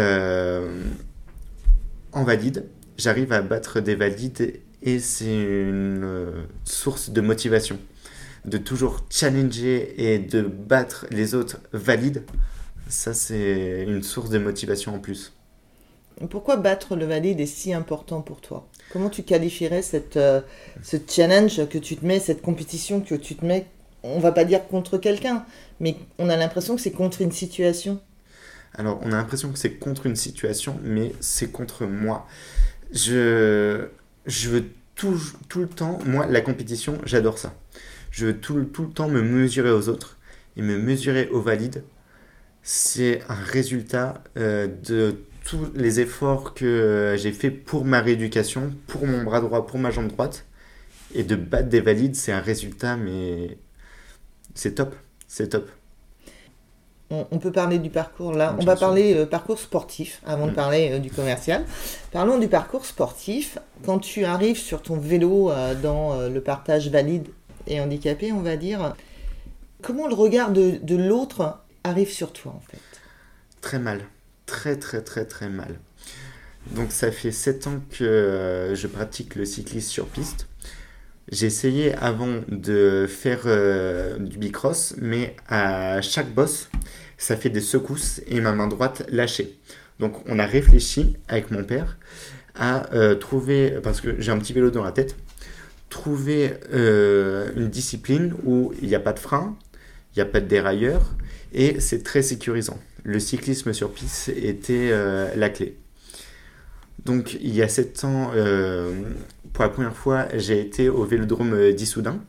en 2.13 2.23
valide, 2.23 2.69
j'arrive 2.97 3.33
à 3.33 3.43
battre 3.43 3.81
des 3.81 3.95
valides 3.95 4.61
et 4.83 4.99
c'est 4.99 5.43
une 5.43 6.47
source 6.65 7.11
de 7.11 7.21
motivation 7.21 7.79
de 8.45 8.59
toujours 8.59 9.01
challenger 9.11 9.95
et 9.97 10.19
de 10.19 10.43
battre 10.43 11.07
les 11.11 11.35
autres 11.35 11.59
valides, 11.73 12.25
ça 12.89 13.15
c'est 13.15 13.85
une 13.87 14.03
source 14.03 14.31
de 14.31 14.39
motivation 14.39 14.95
en 14.95 14.99
plus. 14.99 15.33
Pourquoi 16.31 16.57
battre 16.57 16.95
le 16.95 17.07
valide 17.07 17.41
est 17.41 17.47
si 17.47 17.73
important 17.73 18.21
pour 18.21 18.41
toi? 18.41 18.69
Comment 18.93 19.11
tu 19.11 19.25
qualifierais 19.25 19.83
cette, 19.83 20.17
euh, 20.17 20.43
ce 20.83 20.97
challenge 21.09 21.67
que 21.69 21.79
tu 21.79 21.97
te 21.97 22.07
mets, 22.07 22.21
cette 22.21 22.41
compétition 22.41 23.01
que 23.01 23.17
tu 23.17 23.35
te 23.35 23.45
mets, 23.45 23.67
on 24.05 24.21
va 24.21 24.31
pas 24.31 24.45
dire 24.45 24.67
contre 24.69 24.99
quelqu'un, 24.99 25.45
mais 25.81 25.97
on 26.19 26.29
a 26.29 26.37
l'impression 26.37 26.77
que 26.77 26.83
c'est 26.83 26.93
contre 26.93 27.21
une 27.21 27.33
situation 27.33 28.01
Alors 28.75 29.01
on 29.03 29.11
a 29.11 29.17
l'impression 29.17 29.51
que 29.51 29.59
c'est 29.59 29.75
contre 29.75 30.07
une 30.07 30.15
situation, 30.15 30.79
mais 30.85 31.13
c'est 31.21 31.51
contre 31.51 31.87
moi. 31.87 32.29
Je, 32.93 33.87
je 34.27 34.49
veux 34.49 34.65
tout, 34.95 35.17
le 35.57 35.67
temps, 35.67 35.99
moi 36.07 36.27
la 36.27 36.41
compétition, 36.41 36.99
j'adore 37.05 37.39
ça. 37.39 37.55
Je 38.11 38.27
veux 38.27 38.37
tout, 38.39 38.63
tout 38.65 38.85
le 38.85 38.91
temps 38.91 39.09
me 39.09 39.23
mesurer 39.23 39.71
aux 39.71 39.89
autres 39.89 40.19
et 40.57 40.63
me 40.63 40.79
mesurer 40.79 41.29
aux 41.29 41.41
valides. 41.41 41.85
C'est 42.63 43.23
un 43.29 43.35
résultat 43.35 44.23
euh, 44.37 44.67
de 44.67 45.17
tous 45.45 45.71
les 45.75 46.01
efforts 46.01 46.55
que 46.55 46.65
euh, 46.65 47.17
j'ai 47.17 47.33
fait 47.33 47.51
pour 47.51 47.85
ma 47.85 48.01
rééducation, 48.01 48.73
pour 48.87 49.07
mon 49.07 49.23
bras 49.25 49.41
droit, 49.41 49.67
pour 49.67 49.79
ma 49.79 49.91
jambe 49.91 50.09
droite. 50.09 50.47
Et 51.15 51.23
de 51.23 51.37
battre 51.37 51.69
des 51.69 51.81
valides, 51.81 52.17
c'est 52.17 52.33
un 52.33 52.41
résultat, 52.41 52.97
mais 52.97 53.59
c'est 54.55 54.77
top. 54.77 54.95
C'est 55.29 55.49
top. 55.49 55.69
On, 57.11 57.39
peut 57.39 57.53
parler 57.53 57.79
du 57.79 57.91
parcours 57.91 58.33
là. 58.33 58.57
on 58.59 58.65
va 58.65 58.75
parler 58.75 59.15
euh, 59.15 59.25
parcours 59.25 59.61
sportif 59.61 60.21
avant 60.27 60.47
de 60.47 60.51
mm. 60.51 60.55
parler 60.55 60.99
du 60.99 61.11
commercial. 61.11 61.65
Parlons 62.11 62.39
du 62.39 62.49
parcours 62.49 62.87
sportif. 62.87 63.59
Quand 63.85 64.01
tu 64.01 64.25
arrives 64.25 64.57
sur 64.57 64.83
ton 64.83 64.97
vélo 64.97 65.53
dans 65.83 66.29
le 66.29 66.41
partage 66.41 66.89
valide 66.89 67.29
et 67.67 67.81
handicapé, 67.81 68.33
on 68.33 68.41
va 68.41 68.57
dire. 68.57 68.95
Comment 69.83 70.09
le 70.09 70.15
regard 70.15 70.51
de, 70.51 70.79
de 70.83 70.97
l'autre 70.97 71.59
arrive 71.85 72.11
sur 72.11 72.33
toi, 72.33 72.53
en 72.57 72.63
fait? 72.71 72.81
Très 73.61 73.79
mal. 73.79 74.01
Très, 74.47 74.77
très, 74.77 75.03
très, 75.03 75.27
très 75.27 75.49
mal. 75.49 75.79
Donc, 76.71 76.91
ça 76.91 77.13
fait 77.13 77.31
7 77.31 77.67
ans 77.67 77.81
que 77.91 78.05
euh, 78.05 78.75
je 78.75 78.87
pratique 78.87 79.35
le 79.35 79.45
cyclisme 79.45 79.91
sur 79.91 80.07
piste. 80.07 80.47
J'ai 81.31 81.47
essayé 81.47 81.95
avant 81.95 82.43
de 82.49 83.07
faire 83.09 83.43
euh, 83.47 84.19
du 84.19 84.37
bicross, 84.37 84.95
mais 84.99 85.35
à 85.49 86.03
chaque 86.03 86.33
bosse, 86.35 86.69
ça 87.17 87.37
fait 87.37 87.49
des 87.49 87.63
secousses 87.63 88.21
et 88.27 88.41
ma 88.41 88.53
main 88.53 88.67
droite 88.67 89.07
lâchée. 89.09 89.59
Donc 89.99 90.23
on 90.29 90.39
a 90.39 90.45
réfléchi 90.45 91.17
avec 91.29 91.51
mon 91.51 91.65
père 91.65 91.97
à 92.55 92.93
euh, 92.95 93.15
trouver, 93.15 93.79
parce 93.83 94.01
que 94.01 94.21
j'ai 94.21 94.33
un 94.33 94.39
petit 94.39 94.53
vélo 94.53 94.71
dans 94.71 94.85
la 94.85 94.93
tête, 94.93 95.17
trouver 95.89 96.55
euh, 96.75 97.51
une 97.57 97.69
discipline 97.69 98.35
où 98.45 98.75
il 98.83 98.89
n'y 98.89 98.95
a 98.95 99.01
pas 99.01 99.15
de 99.15 99.19
frein, 99.19 99.57
il 100.15 100.19
n'y 100.19 100.23
a 100.23 100.27
pas 100.27 100.41
de 100.41 100.47
dérailleur 100.47 101.15
et 101.55 101.81
c'est 101.81 102.03
très 102.03 102.21
sécurisant. 102.21 102.79
Le 103.03 103.19
cyclisme 103.19 103.73
sur 103.73 103.93
piste 103.93 104.29
était 104.29 104.91
la 105.37 105.51
clé. 105.51 105.77
Donc 107.05 107.35
il 107.35 107.55
y 107.55 107.63
a 107.63 107.69
sept 107.69 108.05
ans, 108.05 108.33
pour 109.55 109.65
la 109.65 109.71
première 109.71 109.97
fois, 109.97 110.27
j'ai 110.35 110.61
été 110.61 110.89
au 110.89 111.05
vélodrome 111.05 111.73
d'Issoudun. 111.73 112.21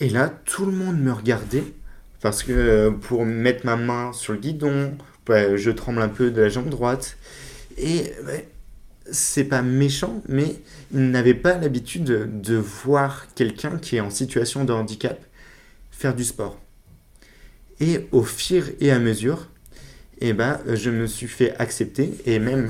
Et 0.00 0.10
là, 0.10 0.28
tout 0.44 0.66
le 0.66 0.72
monde 0.72 1.00
me 1.00 1.12
regardait 1.12 1.64
parce 2.20 2.42
que 2.42 2.90
pour 2.90 3.24
mettre 3.24 3.64
ma 3.64 3.76
main 3.76 4.12
sur 4.12 4.32
le 4.32 4.40
guidon, 4.40 4.92
je 5.28 5.70
tremble 5.70 6.02
un 6.02 6.08
peu 6.08 6.30
de 6.30 6.42
la 6.42 6.48
jambe 6.48 6.68
droite. 6.68 7.16
Et 7.78 8.12
c'est 9.10 9.44
pas 9.44 9.62
méchant, 9.62 10.20
mais 10.28 10.56
ils 10.92 11.10
n'avaient 11.10 11.32
pas 11.32 11.56
l'habitude 11.56 12.04
de, 12.04 12.56
voir 12.56 13.32
quelqu'un 13.36 13.78
qui 13.78 13.96
est 13.96 14.00
en 14.00 14.10
situation 14.10 14.64
de 14.64 14.72
handicap 14.72 15.24
faire 15.92 16.14
du 16.14 16.24
sport. 16.24 16.60
Et 17.80 18.08
au 18.10 18.24
fur 18.24 18.64
et 18.80 18.90
à 18.90 18.98
mesure, 18.98 19.48
eh 20.20 20.32
ben, 20.32 20.60
je 20.66 20.90
me 20.90 21.06
suis 21.06 21.28
fait 21.28 21.54
accepter 21.58 22.10
et 22.26 22.40
même 22.40 22.68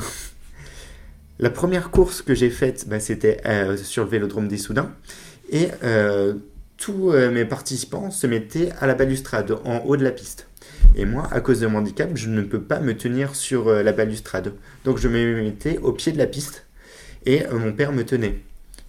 la 1.40 1.50
première 1.50 1.90
course 1.90 2.22
que 2.22 2.34
j'ai 2.34 2.50
faite, 2.50 2.88
ben, 2.88 2.98
c'était 2.98 3.40
euh, 3.46 3.76
sur 3.76 4.04
le 4.04 4.10
vélodrome 4.10 4.48
des 4.48 4.58
Soudins 4.58 4.92
et 5.50 5.68
euh, 5.84 6.34
tous 6.76 7.12
euh, 7.12 7.30
mes 7.30 7.44
participants 7.44 8.10
se 8.10 8.26
mettaient 8.26 8.70
à 8.80 8.86
la 8.86 8.94
balustrade 8.94 9.52
en 9.64 9.78
haut 9.84 9.96
de 9.96 10.02
la 10.02 10.10
piste. 10.10 10.48
Et 10.96 11.04
moi, 11.04 11.28
à 11.30 11.40
cause 11.40 11.60
de 11.60 11.68
mon 11.68 11.78
handicap, 11.78 12.10
je 12.14 12.28
ne 12.28 12.42
peux 12.42 12.60
pas 12.60 12.80
me 12.80 12.96
tenir 12.96 13.36
sur 13.36 13.70
la 13.70 13.92
balustrade. 13.92 14.54
Donc 14.84 14.98
je 14.98 15.06
me 15.06 15.42
mettais 15.42 15.78
au 15.78 15.92
pied 15.92 16.12
de 16.12 16.18
la 16.18 16.26
piste 16.26 16.66
et 17.24 17.42
mon 17.52 17.72
père 17.72 17.92
me 17.92 18.04
tenait. 18.04 18.40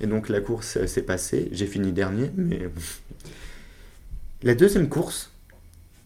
Et 0.01 0.07
donc 0.07 0.29
la 0.29 0.39
course 0.39 0.83
s'est 0.85 1.01
passée, 1.01 1.49
j'ai 1.51 1.67
fini 1.67 1.91
dernier, 1.91 2.31
mais... 2.35 2.69
La 4.43 4.55
deuxième 4.55 4.87
course, 4.87 5.31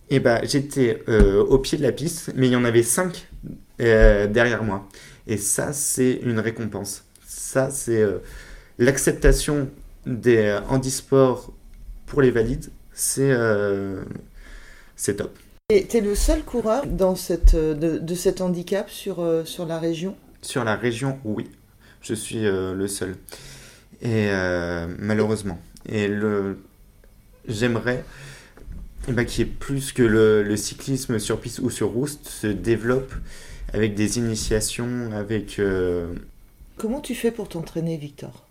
eh 0.09 0.19
ben, 0.19 0.39
j'étais 0.43 1.03
au 1.07 1.59
pied 1.59 1.77
de 1.77 1.83
la 1.83 1.91
piste, 1.91 2.31
mais 2.35 2.47
il 2.47 2.53
y 2.53 2.55
en 2.55 2.65
avait 2.65 2.83
cinq 2.83 3.27
derrière 3.77 4.63
moi. 4.63 4.89
Et 5.27 5.37
ça, 5.37 5.73
c'est 5.73 6.19
une 6.23 6.39
récompense. 6.39 7.05
Ça, 7.25 7.69
c'est 7.69 8.03
l'acceptation 8.77 9.69
des 10.05 10.59
handisports 10.67 11.53
pour 12.05 12.21
les 12.21 12.31
valides. 12.31 12.69
C'est 12.93 13.33
c'est 14.95 15.15
top. 15.15 15.37
Tu 15.69 15.97
es 15.97 16.01
le 16.01 16.15
seul 16.15 16.43
coureur 16.43 16.85
dans 16.85 17.15
cette, 17.15 17.55
euh, 17.55 17.73
de, 17.73 18.15
cet 18.15 18.41
handicap 18.41 18.89
sur, 18.89 19.21
euh, 19.21 19.43
sur 19.45 19.65
la 19.65 19.79
région? 19.79 20.15
Sur 20.41 20.63
la 20.63 20.75
région, 20.75 21.19
oui. 21.23 21.49
Je 22.01 22.13
suis 22.13 22.45
euh, 22.45 22.73
le 22.73 22.87
seul. 22.87 23.15
Et 24.01 24.29
malheureusement. 24.99 25.57
Et 25.87 26.09
le... 26.09 26.57
j'aimerais 27.47 28.03
eh 29.07 29.13
ben, 29.13 29.25
qu'il 29.25 29.45
y 29.45 29.49
ait 29.49 29.51
plus 29.51 29.93
que 29.93 30.03
le, 30.03 30.57
cyclisme 30.57 31.19
sur 31.19 31.39
piste 31.39 31.59
ou 31.59 31.69
sur 31.69 31.89
route 31.89 32.27
se 32.27 32.47
développe 32.47 33.13
avec 33.71 33.95
des 33.95 34.17
initiations, 34.17 35.11
avec... 35.13 35.61
Comment 36.77 37.01
tu 37.01 37.15
fais 37.15 37.31
pour 37.31 37.47
t'entraîner, 37.47 37.97
Victor? 37.97 38.47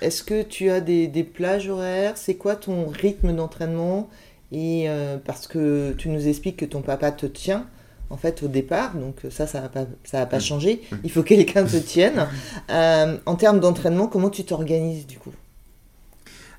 Est-ce 0.00 0.22
que 0.22 0.42
tu 0.42 0.70
as 0.70 0.80
des, 0.80 1.08
des 1.08 1.24
plages 1.24 1.68
horaires? 1.68 2.16
C'est 2.16 2.36
quoi 2.36 2.56
ton 2.56 2.88
rythme 2.88 3.34
d'entraînement? 3.34 4.08
Et 4.52 4.88
euh, 4.88 5.18
parce 5.18 5.46
que 5.46 5.92
tu 5.98 6.08
nous 6.08 6.28
expliques 6.28 6.58
que 6.58 6.64
ton 6.64 6.82
papa 6.82 7.10
te 7.10 7.26
tient, 7.26 7.66
en 8.10 8.16
fait, 8.16 8.42
au 8.42 8.48
départ, 8.48 8.94
donc 8.94 9.16
ça, 9.30 9.46
ça 9.46 9.60
n'a 9.60 9.68
pas, 9.68 9.86
ça 10.04 10.24
pas 10.26 10.38
mm. 10.38 10.40
changé. 10.40 10.82
Mm. 10.90 10.96
Il 11.04 11.10
faut 11.10 11.22
que 11.22 11.28
quelqu'un 11.28 11.64
te 11.64 11.76
tienne. 11.76 12.28
Euh, 12.70 13.18
en 13.26 13.34
termes 13.34 13.60
d'entraînement, 13.60 14.06
comment 14.06 14.30
tu 14.30 14.44
t'organises 14.44 15.06
du 15.06 15.18
coup? 15.18 15.32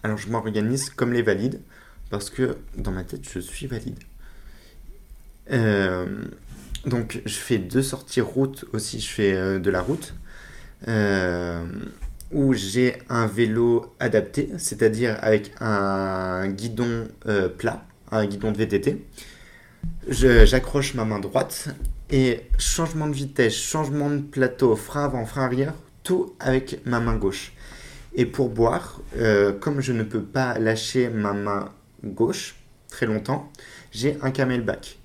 Alors, 0.03 0.17
je 0.17 0.27
m'organise 0.29 0.89
comme 0.89 1.13
les 1.13 1.21
valides, 1.21 1.61
parce 2.09 2.29
que 2.29 2.57
dans 2.77 2.91
ma 2.91 3.03
tête, 3.03 3.21
je 3.31 3.39
suis 3.39 3.67
valide. 3.67 3.99
Euh, 5.51 6.25
donc, 6.85 7.21
je 7.25 7.35
fais 7.35 7.57
deux 7.57 7.81
sorties 7.81 8.21
route 8.21 8.65
aussi, 8.73 8.99
je 8.99 9.09
fais 9.09 9.59
de 9.59 9.69
la 9.69 9.81
route. 9.81 10.13
où 12.31 12.53
j'ai 12.53 12.97
un 13.09 13.27
vélo 13.27 13.93
adapté, 13.99 14.49
c'est-à-dire 14.57 15.17
avec 15.21 15.51
un 15.59 16.47
guidon 16.47 17.07
plat, 17.57 17.85
un 18.11 18.25
guidon 18.25 18.51
de 18.51 18.57
VTT. 18.57 19.05
J'accroche 20.07 20.95
ma 20.95 21.05
main 21.05 21.19
droite 21.19 21.69
et 22.09 22.41
changement 22.59 23.07
de 23.07 23.13
vitesse, 23.13 23.55
changement 23.55 24.09
de 24.09 24.19
plateau, 24.19 24.75
frein 24.75 25.05
avant, 25.05 25.25
frein 25.25 25.45
arrière, 25.45 25.73
tout 26.03 26.33
avec 26.39 26.85
ma 26.85 26.99
main 26.99 27.15
gauche. 27.15 27.53
Et 28.13 28.25
pour 28.25 28.49
boire, 28.49 29.01
euh, 29.17 29.53
comme 29.53 29.81
je 29.81 29.93
ne 29.93 30.03
peux 30.03 30.21
pas 30.21 30.59
lâcher 30.59 31.09
ma 31.09 31.33
main 31.33 31.71
gauche 32.03 32.55
très 32.89 33.07
longtemps, 33.07 33.51
j'ai 33.91 34.17
un 34.21 34.29
camelback. 34.29 34.99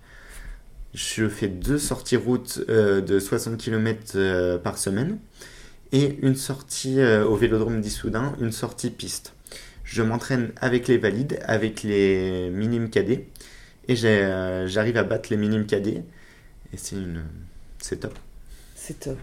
Je 0.95 1.29
fais 1.29 1.49
deux 1.49 1.79
sorties 1.79 2.17
route 2.17 2.61
euh, 2.69 3.01
de 3.01 3.19
60 3.19 3.59
km 3.59 4.13
euh, 4.15 4.59
par 4.59 4.79
semaine 4.79 5.19
et 5.93 6.19
une 6.23 6.35
sortie 6.35 7.03
au 7.03 7.35
vélodrome 7.35 7.81
d'Issoudun, 7.81 8.35
une 8.41 8.53
sortie 8.53 8.91
piste 8.91 9.33
je 9.89 10.03
m'entraîne 10.03 10.53
avec 10.61 10.87
les 10.87 10.99
valides, 10.99 11.39
avec 11.45 11.83
les 11.83 12.51
minimes 12.51 12.91
cadets, 12.91 13.27
et 13.89 13.97
euh, 14.05 14.67
j'arrive 14.67 14.99
à 14.99 15.03
battre 15.03 15.31
les 15.31 15.39
minimes 15.39 15.65
cadets, 15.67 16.05
et 16.73 16.77
c'est 16.77 16.97
une, 16.97 17.25
c'est 17.79 18.01
top. 18.01 18.19
C'est 18.75 19.01
top. 19.01 19.19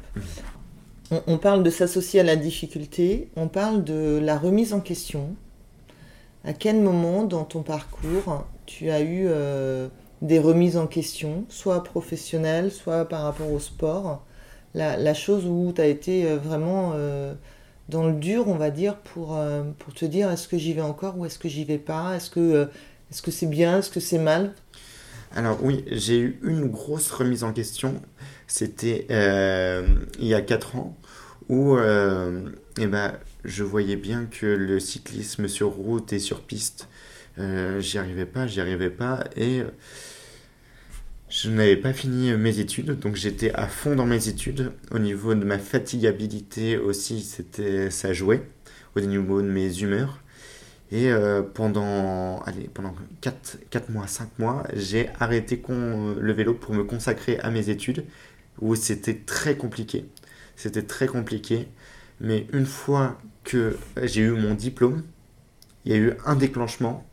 On, 1.28 1.38
parle 1.38 1.62
de 1.62 1.70
s'associer 1.70 2.20
à 2.20 2.24
la 2.24 2.36
difficulté, 2.36 3.30
on 3.36 3.48
parle 3.48 3.84
de 3.84 4.20
la 4.22 4.40
remise 4.40 4.74
en 4.74 4.80
question. 4.80 5.36
À 6.44 6.54
quel 6.54 6.82
moment 6.82 7.24
dans 7.24 7.44
ton 7.44 7.62
parcours 7.62 8.46
tu 8.66 8.90
as 8.90 9.02
eu 9.02 9.26
euh, 9.28 9.88
des 10.26 10.40
remises 10.40 10.78
en 10.78 10.88
question, 10.88 11.46
soit 11.50 11.84
professionnelles, 11.84 12.72
soit 12.72 13.06
par 13.06 13.24
rapport 13.24 13.52
au 13.52 13.60
sport 13.60 14.26
la, 14.74 15.14
chose 15.14 15.46
où 15.46 15.72
tu 15.74 15.82
as 15.82 15.88
été 15.88 16.26
euh, 16.28 16.38
vraiment 16.38 16.94
dans 17.90 18.08
le 18.08 18.14
dur, 18.14 18.48
on 18.48 18.56
va 18.56 18.72
dire, 18.72 18.98
pour, 18.98 19.38
euh, 19.38 19.64
pour 19.80 19.94
te 19.94 20.06
dire 20.06 20.30
est-ce 20.32 20.48
que 20.48 20.58
j'y 20.58 20.74
vais 20.74 20.82
encore 20.82 21.18
ou 21.18 21.26
est-ce 21.26 21.40
que 21.40 21.48
j'y 21.48 21.66
vais 21.66 21.78
pas? 21.78 22.16
Est-ce 22.16 22.30
que 22.30 22.40
euh, 22.40 22.66
c'est 23.12 23.50
bien? 23.50 23.80
Est-ce 23.80 23.92
que 23.92 24.00
c'est 24.00 24.18
mal? 24.18 24.54
Alors 25.36 25.60
oui, 25.64 25.84
j'ai 25.92 26.18
eu 26.18 26.40
une 26.44 26.68
grosse 26.68 27.12
remise 27.12 27.44
en 27.44 27.54
question. 27.54 28.02
C'était 28.48 29.06
euh, 29.12 29.88
il 30.20 30.28
y 30.28 30.34
a 30.34 30.42
4 30.42 30.78
ans 30.78 30.98
où 31.48 31.78
eh 31.78 32.88
ben, 32.88 33.14
je 33.44 33.64
voyais 33.64 33.98
bien 33.98 34.26
que 34.26 34.48
le 34.48 34.80
cyclisme 34.80 35.48
sur 35.48 35.70
route 35.70 36.12
et 36.12 36.18
sur 36.18 36.42
piste, 36.42 36.88
j'y 37.38 38.00
arrivais 38.00 38.26
pas, 38.26 38.48
j'y 38.48 38.62
arrivais 38.62 38.90
pas. 38.90 39.26
Et 39.38 39.62
je 41.36 41.50
n'avais 41.50 41.76
pas 41.76 41.92
fini 41.92 42.32
mes 42.34 42.60
études, 42.60 42.98
donc 42.98 43.16
j'étais 43.18 43.52
à 43.54 43.68
fond 43.68 43.96
dans 43.96 44.06
mes 44.06 44.30
études. 44.30 44.72
Au 44.92 45.00
niveau 45.00 45.36
de 45.36 45.44
ma 45.44 45.60
fatigabilité 45.60 46.78
aussi, 46.78 47.22
c'était 47.22 47.92
ça 47.92 48.14
jouait. 48.14 48.42
Au 48.96 49.02
niveau 49.02 49.42
de 49.42 49.48
mes 49.48 49.80
humeurs. 49.82 50.22
Et 50.92 51.12
euh, 51.12 51.42
pendant, 51.42 52.40
allez, 52.44 52.70
pendant 52.74 52.96
4, 53.20 53.58
4 53.70 53.90
mois, 53.90 54.08
5 54.08 54.40
mois, 54.40 54.64
j'ai 54.74 55.10
arrêté 55.20 55.62
le 55.68 56.32
vélo 56.32 56.54
pour 56.54 56.74
me 56.74 56.86
consacrer 56.86 57.38
à 57.40 57.52
mes 57.52 57.70
études, 57.70 58.06
où 58.62 58.76
c'était 58.76 59.16
très 59.16 59.58
compliqué. 59.58 60.06
C'était 60.56 60.84
très 60.84 61.08
compliqué. 61.08 61.68
Mais 62.22 62.48
une 62.54 62.66
fois 62.66 63.20
que 63.44 63.78
j'ai 64.04 64.22
eu 64.22 64.32
mon 64.32 64.54
diplôme, 64.54 65.04
il 65.84 65.92
y 65.92 65.96
a 65.96 65.98
eu 65.98 66.14
un 66.26 66.36
déclenchement. 66.36 67.06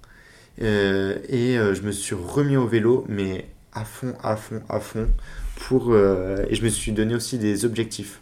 Euh, 0.61 1.19
et 1.29 1.59
euh, 1.59 1.75
je 1.75 1.83
me 1.83 1.91
suis 1.91 2.15
remis 2.15 2.57
au 2.57 2.69
vélo, 2.69 3.05
mais 3.09 3.52
à 3.73 3.85
fond, 3.85 4.15
à 4.23 4.37
fond, 4.37 4.63
à 4.69 4.81
fond. 4.81 5.09
Pour, 5.57 5.93
euh, 5.93 6.45
et 6.49 6.55
je 6.55 6.65
me 6.65 6.69
suis 6.69 6.93
donné 6.93 7.15
aussi 7.15 7.39
des 7.39 7.65
objectifs. 7.65 8.21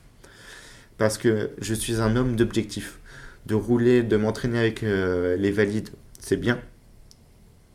Parce 0.99 1.19
que 1.19 1.51
je 1.61 1.75
suis 1.75 2.01
un 2.01 2.17
homme 2.17 2.37
d'objectifs. 2.37 2.99
De 3.47 3.55
rouler, 3.55 4.03
de 4.03 4.17
m'entraîner 4.17 4.59
avec 4.59 4.83
euh, 4.83 5.37
les 5.37 5.51
valides, 5.51 5.89
c'est 6.19 6.37
bien. 6.37 6.61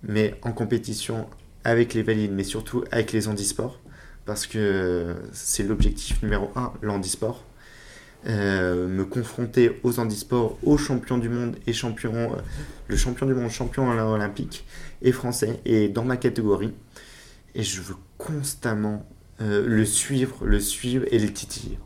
Mais 0.03 0.35
en 0.43 0.51
compétition 0.51 1.27
avec 1.63 1.95
les 1.95 2.03
valides, 2.03 2.31
mais 2.31 2.43
surtout 2.43 2.83
avec 2.91 3.11
les 3.11 3.27
handisports. 3.27 3.79
Parce 4.25 4.47
que 4.47 5.15
c'est 5.33 5.63
l'objectif 5.63 6.21
numéro 6.21 6.51
un, 6.55 6.71
l'handisport. 6.81 7.43
Euh, 8.27 8.87
me 8.87 9.05
confronter 9.05 9.79
aux 9.83 9.99
handisports, 9.99 10.57
aux 10.63 10.77
champions 10.77 11.19
du 11.19 11.29
monde 11.29 11.57
et 11.67 11.73
champions, 11.73 12.31
le 12.87 12.95
champion 12.95 13.27
du 13.27 13.35
monde, 13.35 13.51
champion 13.51 13.87
olympique 13.87 14.65
et 15.03 15.11
français, 15.11 15.59
et 15.63 15.89
dans 15.89 16.03
ma 16.03 16.17
catégorie 16.17 16.73
et 17.55 17.63
je 17.63 17.81
veux 17.81 17.95
constamment 18.17 19.07
euh, 19.41 19.65
le 19.65 19.85
suivre, 19.85 20.45
le 20.45 20.59
suivre 20.59 21.05
et 21.09 21.17
le 21.17 21.31
titiller. 21.31 21.79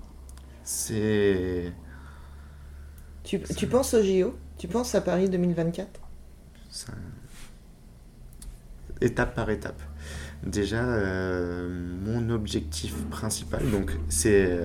C'est. 0.63 1.71
Tu, 3.23 3.39
tu, 3.41 3.67
penses 3.67 3.93
au 3.93 4.03
JO 4.03 4.35
Tu 4.57 4.67
penses 4.67 4.95
à 4.95 5.01
Paris 5.01 5.29
2024 5.29 5.87
Étape 9.01 9.35
par 9.35 9.49
étape. 9.49 9.81
Déjà, 10.43 10.83
mon 10.83 12.29
objectif 12.29 12.95
principal, 13.09 13.69
donc 13.71 13.97
c'est 14.09 14.57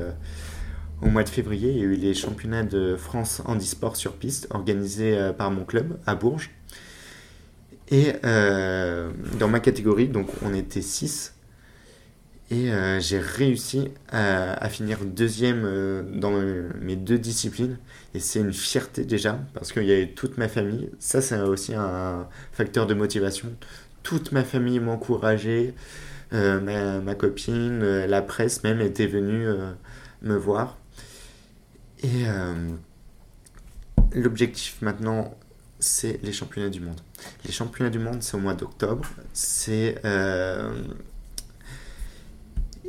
au 1.03 1.07
mois 1.07 1.25
de 1.25 1.29
février, 1.29 1.71
il 1.71 1.79
y 1.79 1.81
a 1.81 1.85
eu 1.85 1.97
les 1.97 2.15
championnats 2.15 2.63
de 2.63 2.97
France 2.97 3.43
handisport 3.45 3.97
sur 3.97 4.17
piste 4.17 4.47
organisés 4.51 5.33
par 5.37 5.51
mon 5.51 5.65
club 5.65 5.99
à 6.07 6.15
Bourges. 6.15 6.51
Et 7.91 8.13
dans 8.23 9.49
ma 9.49 9.61
catégorie, 9.61 10.09
donc 10.09 10.29
on 10.43 10.55
était 10.55 10.83
6 10.83 11.35
et 12.51 12.71
euh, 12.71 13.01
j'ai 13.01 13.19
réussi 13.19 13.91
à, 14.11 14.69
finir 14.69 14.99
deuxième 15.05 15.63
euh, 15.65 16.03
dans 16.03 16.33
mes 16.81 16.97
deux 16.97 17.19
disciplines. 17.19 17.79
Et 18.15 18.21
c'est 18.21 18.41
une 18.41 18.53
fierté 18.53 19.05
déjà, 19.05 19.41
parce 19.55 19.73
qu'il 19.73 19.85
y 19.85 19.93
avait 19.93 20.09
toute 20.09 20.37
ma 20.37 20.49
famille. 20.49 20.91
Ça, 20.99 21.23
c'est 21.23 21.41
aussi 21.41 21.75
un 21.75 22.29
facteur 22.53 22.87
de 22.87 22.95
motivation. 22.95 23.49
Toute 24.03 24.33
ma 24.33 24.45
famille 24.45 24.79
m'encourageait. 24.79 25.75
Euh, 26.33 26.61
ma, 26.61 27.01
ma, 27.01 27.15
copine, 27.15 27.81
la 27.81 28.23
presse 28.23 28.63
même 28.63 28.81
était 28.81 29.07
venue 29.07 29.47
me 30.23 30.37
voir. 30.37 30.79
Et 32.03 32.25
l'objectif 34.15 34.83
maintenant, 34.83 35.35
c'est 35.85 36.21
les 36.23 36.33
championnats 36.33 36.71
du 36.71 36.81
monde. 36.81 37.01
Les 37.45 37.53
championnats 37.53 37.91
du 37.91 37.99
monde, 37.99 38.23
c'est 38.23 38.37
au 38.37 38.41
mois 38.41 38.55
d'octobre. 38.55 39.09
C'est 39.33 40.01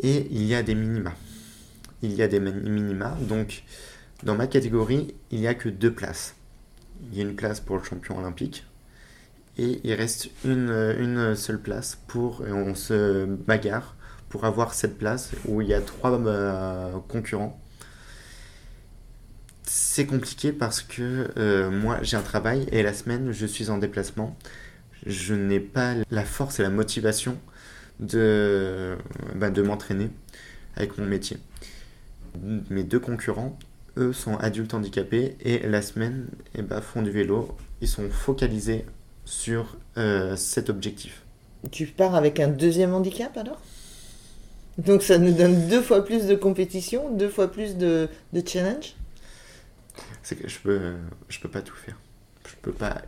et 0.01 0.27
il 0.31 0.43
y 0.43 0.55
a 0.55 0.63
des 0.63 0.75
minima. 0.75 1.13
Il 2.01 2.13
y 2.13 2.21
a 2.21 2.27
des 2.27 2.39
minima. 2.39 3.17
Donc, 3.21 3.63
dans 4.23 4.35
ma 4.35 4.47
catégorie, 4.47 5.15
il 5.31 5.39
n'y 5.39 5.47
a 5.47 5.55
que 5.55 5.69
deux 5.69 5.93
places. 5.93 6.35
Il 7.11 7.17
y 7.17 7.21
a 7.21 7.23
une 7.23 7.35
place 7.35 7.59
pour 7.59 7.77
le 7.77 7.83
champion 7.83 8.17
olympique. 8.17 8.65
Et 9.57 9.79
il 9.83 9.93
reste 9.93 10.29
une, 10.43 11.35
seule 11.35 11.59
place 11.59 11.97
pour. 12.07 12.41
On 12.41 12.75
se 12.75 13.25
bagarre 13.25 13.95
pour 14.29 14.45
avoir 14.45 14.73
cette 14.73 14.97
place 14.97 15.31
où 15.45 15.61
il 15.61 15.69
y 15.69 15.73
a 15.73 15.81
trois 15.81 16.11
euh, 16.11 16.91
concurrents. 17.07 17.59
C'est 19.67 20.05
compliqué 20.05 20.51
parce 20.51 20.81
que 20.81 21.29
euh, 21.37 21.71
moi 21.71 21.99
j'ai 22.01 22.17
un 22.17 22.21
travail 22.21 22.67
et 22.71 22.83
la 22.83 22.93
semaine 22.93 23.31
je 23.31 23.45
suis 23.45 23.69
en 23.69 23.77
déplacement. 23.77 24.37
Je 25.05 25.33
n'ai 25.33 25.59
pas 25.59 25.93
la 26.11 26.23
force 26.23 26.59
et 26.59 26.63
la 26.63 26.69
motivation 26.69 27.37
de, 27.99 28.95
bah, 29.35 29.49
m'entraîner 29.51 30.09
avec 30.75 30.97
mon 30.97 31.05
métier. 31.05 31.37
Mes 32.69 32.83
deux 32.83 32.99
concurrents, 32.99 33.57
eux, 33.97 34.13
sont 34.13 34.35
adultes 34.37 34.73
handicapés 34.73 35.35
et 35.41 35.59
la 35.59 35.81
semaine 35.81 36.27
eh 36.55 36.61
bah, 36.61 36.81
font 36.81 37.01
du 37.01 37.11
vélo. 37.11 37.55
Ils 37.81 37.87
sont 37.87 38.09
focalisés 38.09 38.85
sur 39.25 39.77
euh, 39.97 40.35
cet 40.35 40.69
objectif. 40.69 41.21
Tu 41.71 41.87
pars 41.87 42.15
avec 42.15 42.39
un 42.39 42.47
deuxième 42.49 42.93
handicap 42.93 43.35
alors? 43.37 43.61
Donc 44.77 45.03
ça 45.03 45.17
nous 45.17 45.31
donne 45.31 45.67
deux 45.69 45.81
fois 45.81 46.03
plus 46.03 46.25
de 46.25 46.35
compétition, 46.35 47.15
deux 47.15 47.29
fois 47.29 47.51
plus 47.51 47.77
de, 47.77 48.09
de 48.33 48.43
challenge? 48.45 48.95
C'est 50.23 50.35
que 50.35 50.47
je 50.47 50.59
peux, 50.59 50.95
je 51.29 51.39
peux 51.39 51.49
pas 51.49 51.61
tout 51.61 51.75
faire. 51.75 51.97
Je 52.47 52.55
peux 52.61 52.71
pas 52.71 53.01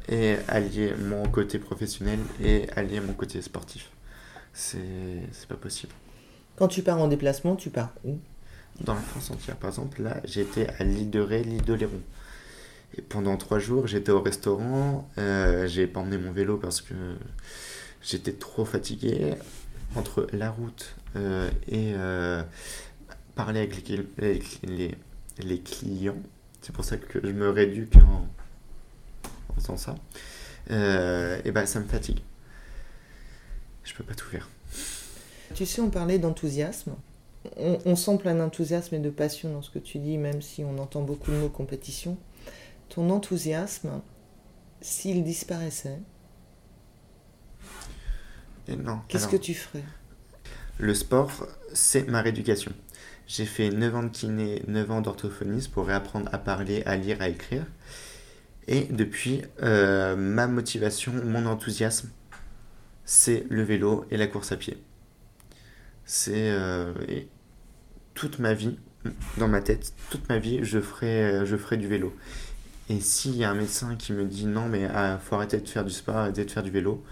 allier 0.48 0.94
mon 0.96 1.28
côté 1.30 1.60
professionnel 1.60 2.20
et 2.42 2.68
allier 2.76 3.00
mon 3.00 3.14
côté 3.14 3.42
sportif 3.42 3.92
c'est 4.58 5.48
pas 5.48 5.56
possible. 5.56 5.94
Quand 6.56 6.68
tu 6.68 6.82
pars 6.82 7.00
en 7.00 7.08
déplacement, 7.08 7.56
tu 7.56 7.70
pars 7.70 7.94
où? 8.04 8.18
Dans 8.82 8.96
la 8.96 9.02
France 9.02 9.32
entière. 9.32 9.56
Par 9.56 9.70
exemple, 9.70 10.02
là, 10.02 10.18
j'étais 10.24 10.68
à 10.80 10.84
l'île 10.84 11.10
de 11.10 11.20
Ré, 11.20 11.44
l'île 11.44 11.64
de 11.64 11.74
Léron. 11.74 12.02
Et 12.98 13.02
pendant 13.02 13.38
trois 13.38 13.60
jours, 13.60 13.88
j'étais 13.88 14.12
au 14.12 14.22
restaurant. 14.22 15.08
Euh, 15.18 15.68
j'ai 15.68 15.88
pas 15.88 16.00
emmené 16.00 16.18
mon 16.18 16.32
vélo 16.32 16.58
parce 16.58 16.82
que 16.82 16.94
j'étais 18.02 18.34
trop 18.34 18.66
fatigué. 18.66 19.36
Entre 19.96 20.28
la 20.34 20.52
route 20.52 20.96
euh, 21.16 21.50
et 21.70 21.94
euh, 21.96 22.44
parler 23.36 23.62
avec 23.62 23.88
les, 23.88 24.96
les, 25.40 25.60
clients, 25.62 26.22
c'est 26.68 26.74
pour 26.74 26.86
ça 26.86 26.98
que 26.98 27.20
je 27.24 27.32
me 27.32 27.50
réduis 27.50 27.90
en, 27.96 28.28
en 29.50 29.56
faisant 29.56 29.78
ça. 29.78 29.96
et 30.70 31.52
ben, 31.52 31.66
ça 31.66 31.80
me 31.80 31.88
fatigue 31.88 32.20
je 33.88 33.94
peux 33.94 34.04
pas 34.04 34.14
tout 34.14 34.28
faire. 34.28 34.50
Tu 35.56 35.66
sais, 35.66 35.82
on 35.82 35.90
parlait 35.90 36.20
d'enthousiasme. 36.20 36.96
On, 37.58 37.96
sent 37.96 38.18
plein 38.18 38.36
d'enthousiasme 38.36 38.96
et 38.96 39.00
de 39.00 39.10
passion 39.10 39.54
dans 39.54 39.62
ce 39.62 39.72
que 39.72 39.80
tu 39.80 40.00
dis, 40.00 40.18
même 40.18 40.42
si 40.42 40.66
on 40.66 40.78
entend 40.80 41.02
beaucoup 41.02 41.32
le 41.32 41.40
mot 41.40 41.50
compétition. 41.50 42.18
Ton 42.90 43.10
enthousiasme, 43.10 44.02
s'il 44.82 45.24
disparaissait, 45.24 46.00
qu'est-ce 49.08 49.30
que 49.30 49.38
tu 49.38 49.54
ferais? 49.54 49.84
Le 50.78 50.94
sport, 50.94 51.48
c'est 51.74 52.08
ma 52.10 52.22
rééducation. 52.22 52.74
J'ai 53.28 53.46
fait 53.46 53.70
9 53.70 53.96
ans 53.96 54.04
de 54.04 54.10
kiné, 54.10 54.64
9 54.68 54.92
ans 54.92 55.02
d'orthophonisme 55.02 55.72
pour 55.72 55.88
réapprendre 55.88 56.30
à 56.32 56.38
parler, 56.38 56.82
à 56.86 56.96
lire, 56.96 57.22
à 57.22 57.28
écrire. 57.28 57.66
Et 58.68 58.86
depuis, 58.86 59.42
euh, 59.62 60.16
ma 60.16 60.48
motivation, 60.48 61.12
mon 61.26 61.46
enthousiasme, 61.46 62.10
c'est 63.04 63.46
le 63.50 63.64
vélo 63.64 64.06
et 64.12 64.18
la 64.18 64.28
course 64.28 64.52
à 64.52 64.58
pied. 64.58 64.78
C'est 66.06 66.52
euh, 66.52 66.94
toute 68.14 68.40
ma 68.40 68.54
vie, 68.54 68.80
dans 69.38 69.48
ma 69.50 69.62
tête, 69.62 69.94
toute 70.10 70.28
ma 70.30 70.40
vie, 70.40 70.60
je 70.64 70.80
ferai, 70.80 71.46
je 71.46 71.56
ferai 71.58 71.78
du 71.78 71.88
vélo. 71.88 72.16
Et 72.90 73.02
s'il 73.02 73.36
y 73.36 73.44
a 73.44 73.52
un 73.52 73.56
médecin 73.56 73.96
qui 73.98 74.14
me 74.14 74.26
dit 74.26 74.46
non, 74.46 74.70
mais 74.70 74.82
il 74.82 74.92
ah, 74.94 75.20
faut 75.22 75.36
arrêter 75.36 75.60
de 75.60 75.68
faire 75.68 75.84
du 75.84 75.92
sport, 75.92 76.16
arrêter 76.16 76.46
de 76.46 76.52
faire 76.52 76.64
du 76.64 76.72
vélo, 76.72 77.04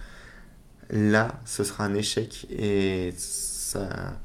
là, 0.90 1.42
ce 1.46 1.64
sera 1.66 1.84
un 1.84 1.94
échec 1.94 2.48
et 2.50 3.14
ça, 3.18 4.18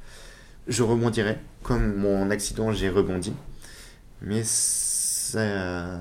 je 0.71 0.83
rebondirai. 0.83 1.37
Comme 1.63 1.97
mon 1.97 2.31
accident, 2.31 2.73
j'ai 2.73 2.89
rebondi. 2.89 3.35
Mais 4.23 4.43
ça, 4.45 6.01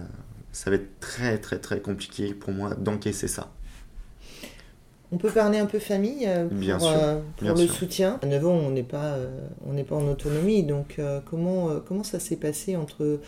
ça 0.54 0.70
va 0.70 0.78
être 0.78 1.00
très, 1.00 1.38
très, 1.38 1.60
très 1.60 1.82
compliqué 1.82 2.34
pour 2.34 2.54
moi 2.54 2.76
d'encaisser 2.76 3.28
ça. 3.28 3.52
On 5.12 5.18
peut 5.18 5.32
parler 5.32 5.58
un 5.58 5.66
peu 5.66 5.80
famille 5.80 6.26
euh, 6.28 6.48
pour, 6.48 6.88
euh, 6.88 7.20
le 7.42 7.68
soutien. 7.68 8.20
À 8.22 8.28
9 8.28 8.46
ans, 8.46 8.52
on 8.52 8.70
n'est 8.70 8.84
pas, 8.84 9.16
euh, 9.16 9.48
on 9.66 9.84
pas 9.84 9.96
en 9.96 10.08
autonomie. 10.08 10.64
Donc, 10.64 11.02
comment, 11.26 11.80
comment 11.80 12.04
ça 12.04 12.20
s'est 12.20 12.36
passé 12.36 12.76
entre 12.76 13.20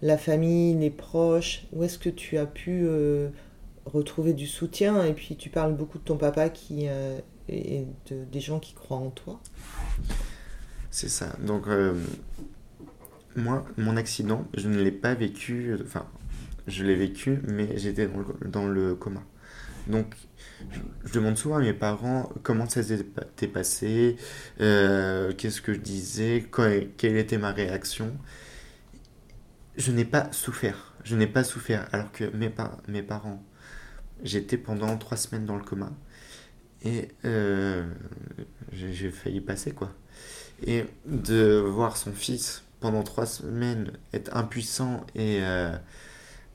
la 0.00 0.16
famille, 0.16 0.74
les 0.74 0.90
proches? 0.90 1.64
Où 1.72 1.84
est-ce 1.84 1.98
que 1.98 2.08
tu 2.08 2.38
as 2.38 2.46
pu 2.46 2.88
retrouver 3.84 4.32
du 4.32 4.46
soutien? 4.46 5.04
Et 5.04 5.12
puis, 5.12 5.36
tu 5.36 5.50
parles 5.50 5.74
beaucoup 5.74 5.98
de 5.98 6.04
ton 6.04 6.16
papa 6.16 6.48
qui, 6.48 6.86
et 7.48 7.84
de, 8.10 8.24
des 8.24 8.40
gens 8.40 8.58
qui 8.58 8.72
croient 8.72 8.96
en 8.96 9.10
toi. 9.10 9.40
C'est 10.90 11.08
ça. 11.08 11.36
Donc, 11.40 11.66
moi, 13.36 13.64
mon 13.76 13.96
accident, 13.96 14.46
je 14.56 14.68
ne 14.68 14.82
l'ai 14.82 14.90
pas 14.90 15.14
vécu. 15.14 15.76
Enfin, 15.82 16.06
je 16.66 16.84
l'ai 16.84 16.96
vécu, 16.96 17.40
mais 17.48 17.78
j'étais 17.78 18.08
dans 18.08 18.24
dans 18.48 18.66
le 18.66 18.94
coma. 18.94 19.22
Donc, 19.86 20.14
je, 21.04 21.12
demande 21.12 21.36
souvent 21.36 21.56
à 21.56 21.60
mes 21.60 21.72
parents 21.72 22.30
comment 22.42 22.68
ça 22.68 22.82
s'était 22.82 23.48
passé, 23.48 24.16
euh, 24.60 25.32
qu'est-ce 25.36 25.60
que 25.60 25.72
je 25.72 25.80
disais, 25.80 26.46
quelle 26.96 27.16
était 27.16 27.38
ma 27.38 27.52
réaction. 27.52 28.16
Je 29.76 29.92
n'ai 29.92 30.04
pas 30.04 30.30
souffert. 30.32 30.94
Je 31.04 31.16
n'ai 31.16 31.26
pas 31.26 31.44
souffert. 31.44 31.88
Alors 31.92 32.12
que 32.12 32.24
mes, 32.36 32.52
mes 32.88 33.02
parents, 33.02 33.42
j'étais 34.22 34.58
pendant 34.58 34.96
trois 34.98 35.16
semaines 35.16 35.46
dans 35.46 35.56
le 35.56 35.64
coma. 35.64 35.90
Et 36.82 37.08
euh, 37.24 37.86
j'ai 38.72 39.10
failli 39.10 39.40
passer, 39.40 39.72
quoi. 39.72 39.92
Et 40.66 40.84
de 41.06 41.58
voir 41.58 41.96
son 41.96 42.12
fils 42.12 42.62
pendant 42.80 43.02
trois 43.02 43.26
semaines 43.26 43.92
être 44.12 44.34
impuissant 44.36 45.06
et 45.14 45.38
euh, 45.42 45.76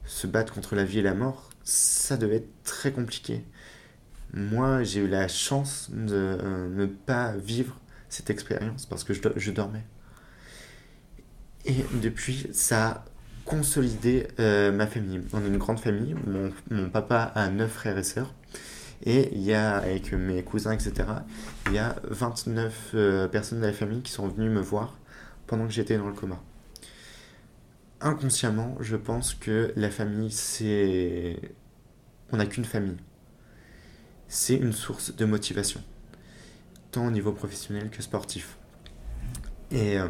se 0.05 0.27
battre 0.27 0.53
contre 0.53 0.75
la 0.75 0.83
vie 0.83 0.99
et 0.99 1.03
la 1.03 1.13
mort, 1.13 1.49
ça 1.63 2.17
devait 2.17 2.37
être 2.37 2.63
très 2.63 2.91
compliqué. 2.91 3.43
Moi, 4.33 4.83
j'ai 4.83 5.01
eu 5.01 5.07
la 5.07 5.27
chance 5.27 5.89
de 5.91 6.37
euh, 6.41 6.69
ne 6.69 6.85
pas 6.85 7.33
vivre 7.37 7.79
cette 8.09 8.29
expérience 8.29 8.85
parce 8.85 9.03
que 9.03 9.13
je, 9.13 9.51
dormais. 9.51 9.85
Et 11.65 11.85
depuis, 12.01 12.47
ça 12.51 12.87
a 12.87 13.05
consolidé 13.45 14.27
euh, 14.39 14.71
ma 14.71 14.87
famille. 14.87 15.21
On 15.33 15.43
est 15.43 15.47
une 15.47 15.57
grande 15.57 15.79
famille. 15.79 16.15
Mon, 16.69 16.89
papa 16.89 17.31
a 17.35 17.49
neuf 17.49 17.71
frères 17.71 17.97
et 17.97 18.03
sœurs. 18.03 18.33
Et 19.05 19.29
il 19.33 19.41
y 19.41 19.53
a, 19.53 19.77
avec 19.77 20.13
mes 20.13 20.43
cousins, 20.43 20.71
etc., 20.71 20.93
il 21.67 21.73
y 21.73 21.77
a 21.77 21.95
29 22.05 22.91
euh, 22.95 23.27
personnes 23.27 23.61
de 23.61 23.65
la 23.65 23.73
famille 23.73 24.01
qui 24.01 24.11
sont 24.11 24.27
venues 24.27 24.49
me 24.49 24.61
voir 24.61 24.97
pendant 25.47 25.67
que 25.67 25.73
j'étais 25.73 25.97
dans 25.97 26.07
le 26.07 26.13
coma 26.13 26.41
inconsciemment, 28.05 28.77
je 28.79 28.95
pense 28.95 29.33
que 29.33 29.73
la 29.75 29.89
famille, 29.89 30.31
c'est... 30.31 31.37
On 32.31 32.37
n'a 32.37 32.45
qu'une 32.45 32.65
famille. 32.65 32.97
C'est 34.27 34.55
une 34.55 34.73
source 34.73 35.15
de 35.15 35.25
motivation, 35.25 35.81
tant 36.91 37.07
au 37.07 37.11
niveau 37.11 37.31
professionnel 37.31 37.89
que 37.89 38.01
sportif. 38.01 38.57
Et 39.71 39.99
euh, 39.99 40.07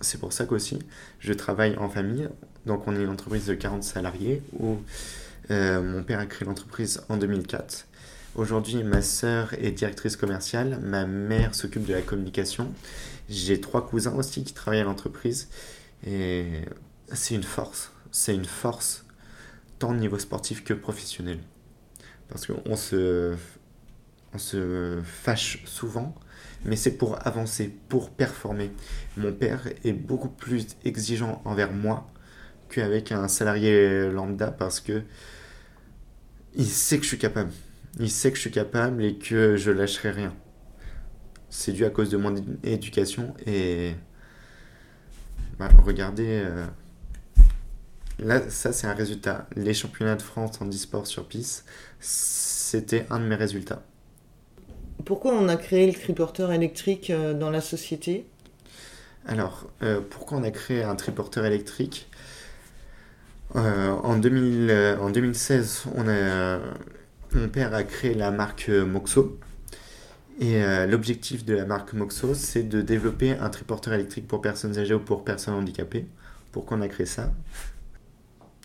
c'est 0.00 0.18
pour 0.18 0.32
ça 0.32 0.46
qu'aussi, 0.46 0.78
je 1.18 1.32
travaille 1.32 1.76
en 1.76 1.88
famille. 1.88 2.28
Donc 2.64 2.86
on 2.86 2.94
est 2.96 3.02
une 3.02 3.10
entreprise 3.10 3.46
de 3.46 3.54
40 3.54 3.82
salariés 3.82 4.42
où 4.58 4.78
euh, 5.50 5.82
mon 5.82 6.02
père 6.02 6.18
a 6.18 6.26
créé 6.26 6.46
l'entreprise 6.46 7.02
en 7.08 7.16
2004. 7.16 7.86
Aujourd'hui, 8.34 8.82
ma 8.82 9.00
sœur 9.00 9.54
est 9.54 9.70
directrice 9.70 10.16
commerciale, 10.16 10.78
ma 10.82 11.06
mère 11.06 11.54
s'occupe 11.54 11.86
de 11.86 11.94
la 11.94 12.02
communication. 12.02 12.72
J'ai 13.28 13.60
trois 13.60 13.86
cousins 13.86 14.14
aussi 14.14 14.44
qui 14.44 14.52
travaillent 14.52 14.80
à 14.80 14.84
l'entreprise. 14.84 15.48
Et 16.06 16.46
c'est 17.12 17.34
une 17.34 17.42
force. 17.42 17.92
C'est 18.10 18.34
une 18.34 18.44
force 18.44 19.06
tant 19.78 19.90
au 19.90 19.94
niveau 19.94 20.18
sportif 20.18 20.64
que 20.64 20.74
professionnel. 20.74 21.38
Parce 22.28 22.46
qu'on 22.46 22.76
se, 22.76 23.34
on 24.34 24.38
se 24.38 25.00
fâche 25.04 25.62
souvent, 25.64 26.14
mais 26.64 26.76
c'est 26.76 26.92
pour 26.92 27.24
avancer, 27.26 27.72
pour 27.88 28.10
performer. 28.10 28.70
Mon 29.16 29.32
père 29.32 29.68
est 29.84 29.92
beaucoup 29.92 30.28
plus 30.28 30.66
exigeant 30.84 31.40
envers 31.44 31.72
moi 31.72 32.10
qu'avec 32.68 33.12
un 33.12 33.28
salarié 33.28 34.10
lambda 34.10 34.50
parce 34.50 34.80
que 34.80 35.02
il 36.56 36.66
sait 36.66 36.96
que 36.98 37.04
je 37.04 37.08
suis 37.08 37.18
capable. 37.18 37.52
Il 37.98 38.10
sait 38.10 38.30
que 38.30 38.36
je 38.36 38.42
suis 38.42 38.50
capable 38.50 39.04
et 39.04 39.16
que 39.16 39.56
je 39.56 39.70
lâcherai 39.70 40.10
rien. 40.10 40.34
C'est 41.48 41.72
dû 41.72 41.84
à 41.84 41.90
cause 41.90 42.10
de 42.10 42.16
mon 42.16 42.34
éducation 42.64 43.34
et 43.46 43.94
bah, 45.58 45.68
regardez, 45.84 46.42
euh, 46.44 46.66
là 48.18 48.50
ça 48.50 48.72
c'est 48.72 48.86
un 48.86 48.94
résultat. 48.94 49.46
Les 49.54 49.72
championnats 49.72 50.16
de 50.16 50.22
France 50.22 50.60
en 50.60 50.68
e-sport 50.68 51.06
sur 51.06 51.26
piste, 51.26 51.64
c'était 52.00 53.06
un 53.10 53.20
de 53.20 53.24
mes 53.24 53.36
résultats. 53.36 53.82
Pourquoi 55.04 55.34
on 55.34 55.48
a 55.48 55.56
créé 55.56 55.86
le 55.86 55.94
triporteur 55.94 56.52
électrique 56.52 57.10
euh, 57.10 57.32
dans 57.32 57.50
la 57.50 57.60
société? 57.60 58.26
Alors, 59.26 59.68
euh, 59.82 60.00
pourquoi 60.00 60.38
on 60.38 60.42
a 60.42 60.50
créé 60.50 60.82
un 60.82 60.96
triporteur 60.96 61.44
électrique? 61.46 62.08
En, 63.54 64.16
2000, 64.16 64.98
en 65.00 65.10
2016, 65.10 65.84
on 65.94 66.08
a, 66.08 66.58
mon 67.32 67.48
père 67.48 67.74
a 67.74 67.82
créé 67.82 68.14
la 68.14 68.30
marque 68.30 68.68
Moxo. 68.68 69.38
Et 70.38 70.62
euh, 70.62 70.86
l'objectif 70.86 71.44
de 71.44 71.54
la 71.54 71.64
marque 71.64 71.94
Moxo, 71.94 72.34
c'est 72.34 72.62
de 72.62 72.82
développer 72.82 73.32
un 73.32 73.48
triporteur 73.48 73.94
électrique 73.94 74.28
pour 74.28 74.42
personnes 74.42 74.76
âgées 74.78 74.94
ou 74.94 75.00
pour 75.00 75.24
personnes 75.24 75.54
handicapées. 75.54 76.06
Pourquoi 76.52 76.76
on 76.76 76.82
a 76.82 76.88
créé 76.88 77.06
ça 77.06 77.32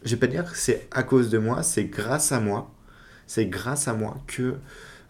Je 0.04 0.12
vais 0.12 0.20
pas 0.20 0.28
dire 0.28 0.52
que 0.52 0.58
c'est 0.58 0.88
à 0.92 1.04
cause 1.04 1.30
de 1.30 1.38
moi, 1.38 1.64
c'est 1.64 1.86
grâce 1.86 2.32
à 2.32 2.40
moi. 2.40 2.72
C'est 3.26 3.46
grâce 3.46 3.88
à 3.88 3.94
moi 3.94 4.18
que 4.28 4.56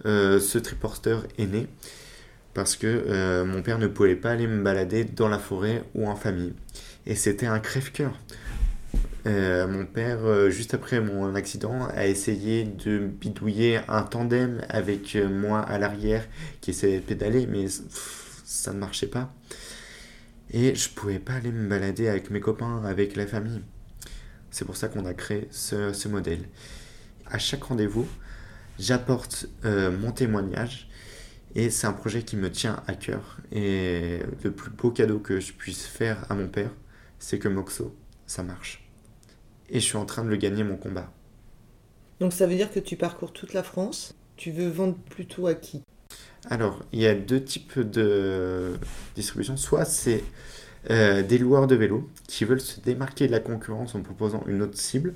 euh, 0.06 0.40
ce 0.40 0.60
triporteur 0.60 1.26
est 1.40 1.48
né. 1.48 1.68
Parce 2.54 2.76
que 2.76 2.86
euh, 2.86 3.44
mon 3.46 3.64
père 3.64 3.80
ne 3.80 3.88
pouvait 3.88 4.16
pas 4.16 4.32
aller 4.32 4.46
me 4.46 4.62
balader 4.62 5.04
dans 5.04 5.30
la 5.30 5.40
forêt 5.40 5.84
ou 5.96 6.08
en 6.08 6.16
famille. 6.16 6.54
Et 7.08 7.16
c'était 7.16 7.48
un 7.48 7.60
crève-cœur. 7.60 8.12
Euh, 9.28 9.68
mon 9.68 9.86
père, 9.86 10.26
euh, 10.26 10.50
juste 10.50 10.74
après 10.74 11.00
mon 11.00 11.36
accident, 11.36 11.88
a 11.94 12.08
essayé 12.08 12.64
de 12.64 12.98
bidouiller 13.00 13.80
un 13.88 14.02
tandem 14.02 14.62
avec 14.68 15.16
euh, 15.16 15.30
moi 15.30 15.60
à 15.62 15.78
l'arrière 15.78 16.28
qui 16.60 16.72
essayait 16.72 17.00
de 17.00 17.06
pédaler, 17.06 17.46
mais 17.46 17.68
ça 18.46 18.74
ne 18.74 18.80
marchait 18.80 19.08
pas. 19.08 19.32
Et 20.52 20.74
je 20.76 20.90
pouvais 20.90 21.20
pas 21.20 21.34
aller 21.34 21.52
me 21.52 21.70
balader 21.70 22.08
avec 22.08 22.32
mes 22.32 22.40
copains, 22.40 22.84
avec 22.84 23.16
la 23.16 23.28
famille. 23.28 23.62
C'est 24.50 24.66
pour 24.66 24.76
ça 24.76 24.88
qu'on 24.88 25.06
a 25.06 25.14
créé 25.14 25.48
ce, 25.52 26.08
modèle. 26.08 26.44
À 27.28 27.38
chaque 27.38 27.64
rendez-vous, 27.64 28.08
j'apporte 28.78 29.48
mon 29.64 30.12
témoignage 30.12 30.90
et 31.56 31.70
c'est 31.70 31.88
un 31.88 31.94
projet 31.94 32.24
qui 32.24 32.36
me 32.36 32.52
tient 32.52 32.84
à 32.88 32.96
cœur. 32.96 33.38
Et 33.54 34.20
le 34.44 34.52
plus 34.52 34.72
beau 34.72 34.92
cadeau 34.92 35.20
que 35.20 35.40
je 35.40 35.54
puisse 35.54 35.86
faire 35.86 36.26
à 36.30 36.36
mon 36.36 36.50
père, 36.50 36.72
c'est 37.18 37.40
que 37.40 37.48
Moxo, 37.48 37.96
ça 38.28 38.44
marche 38.44 38.81
et 39.72 39.80
je 39.80 39.86
suis 39.86 39.98
en 39.98 40.06
train 40.06 40.24
de 40.24 40.30
le 40.30 40.36
gagner 40.36 40.64
mon 40.64 40.76
combat. 40.76 41.12
Donc 42.20 42.34
ça 42.34 42.46
veut 42.46 42.56
dire 42.56 42.72
que 42.72 42.80
tu 42.80 42.98
parcours 42.98 43.34
toute 43.34 43.54
la 43.54 43.64
France. 43.64 44.14
Tu 44.38 44.52
veux 44.52 44.70
vendre 44.70 44.96
plutôt 45.10 45.48
à 45.48 45.56
qui? 45.56 45.82
Alors, 46.50 46.84
il 46.92 47.00
y 47.00 47.08
a 47.08 47.16
deux 47.16 47.44
types 47.44 47.80
de 47.80 48.74
distribution. 49.16 49.58
Soit 49.58 49.86
c'est 49.86 50.24
euh, 50.90 51.24
des 51.24 51.38
loueurs 51.38 51.68
de 51.68 51.76
vélos 51.76 52.10
qui 52.28 52.46
veulent 52.46 52.62
se 52.62 52.80
démarquer 52.80 53.28
de 53.28 53.32
la 53.32 53.40
concurrence 53.40 53.96
en 53.96 54.02
proposant 54.02 54.44
une 54.48 54.62
autre 54.62 54.78
cible. 54.78 55.14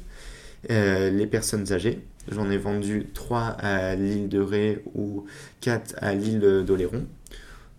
Euh, 0.71 1.11
les 1.11 1.27
personnes 1.27 1.71
âgées. 1.73 2.01
J'en 2.31 2.49
ai 2.49 2.57
vendu 2.57 3.07
3 3.13 3.39
à 3.39 3.95
l'île 3.95 4.29
de 4.29 4.39
Ré 4.39 4.81
ou 4.95 5.25
4 5.61 5.95
à 5.99 6.15
l'île 6.15 6.63
d'Oléron. 6.65 7.05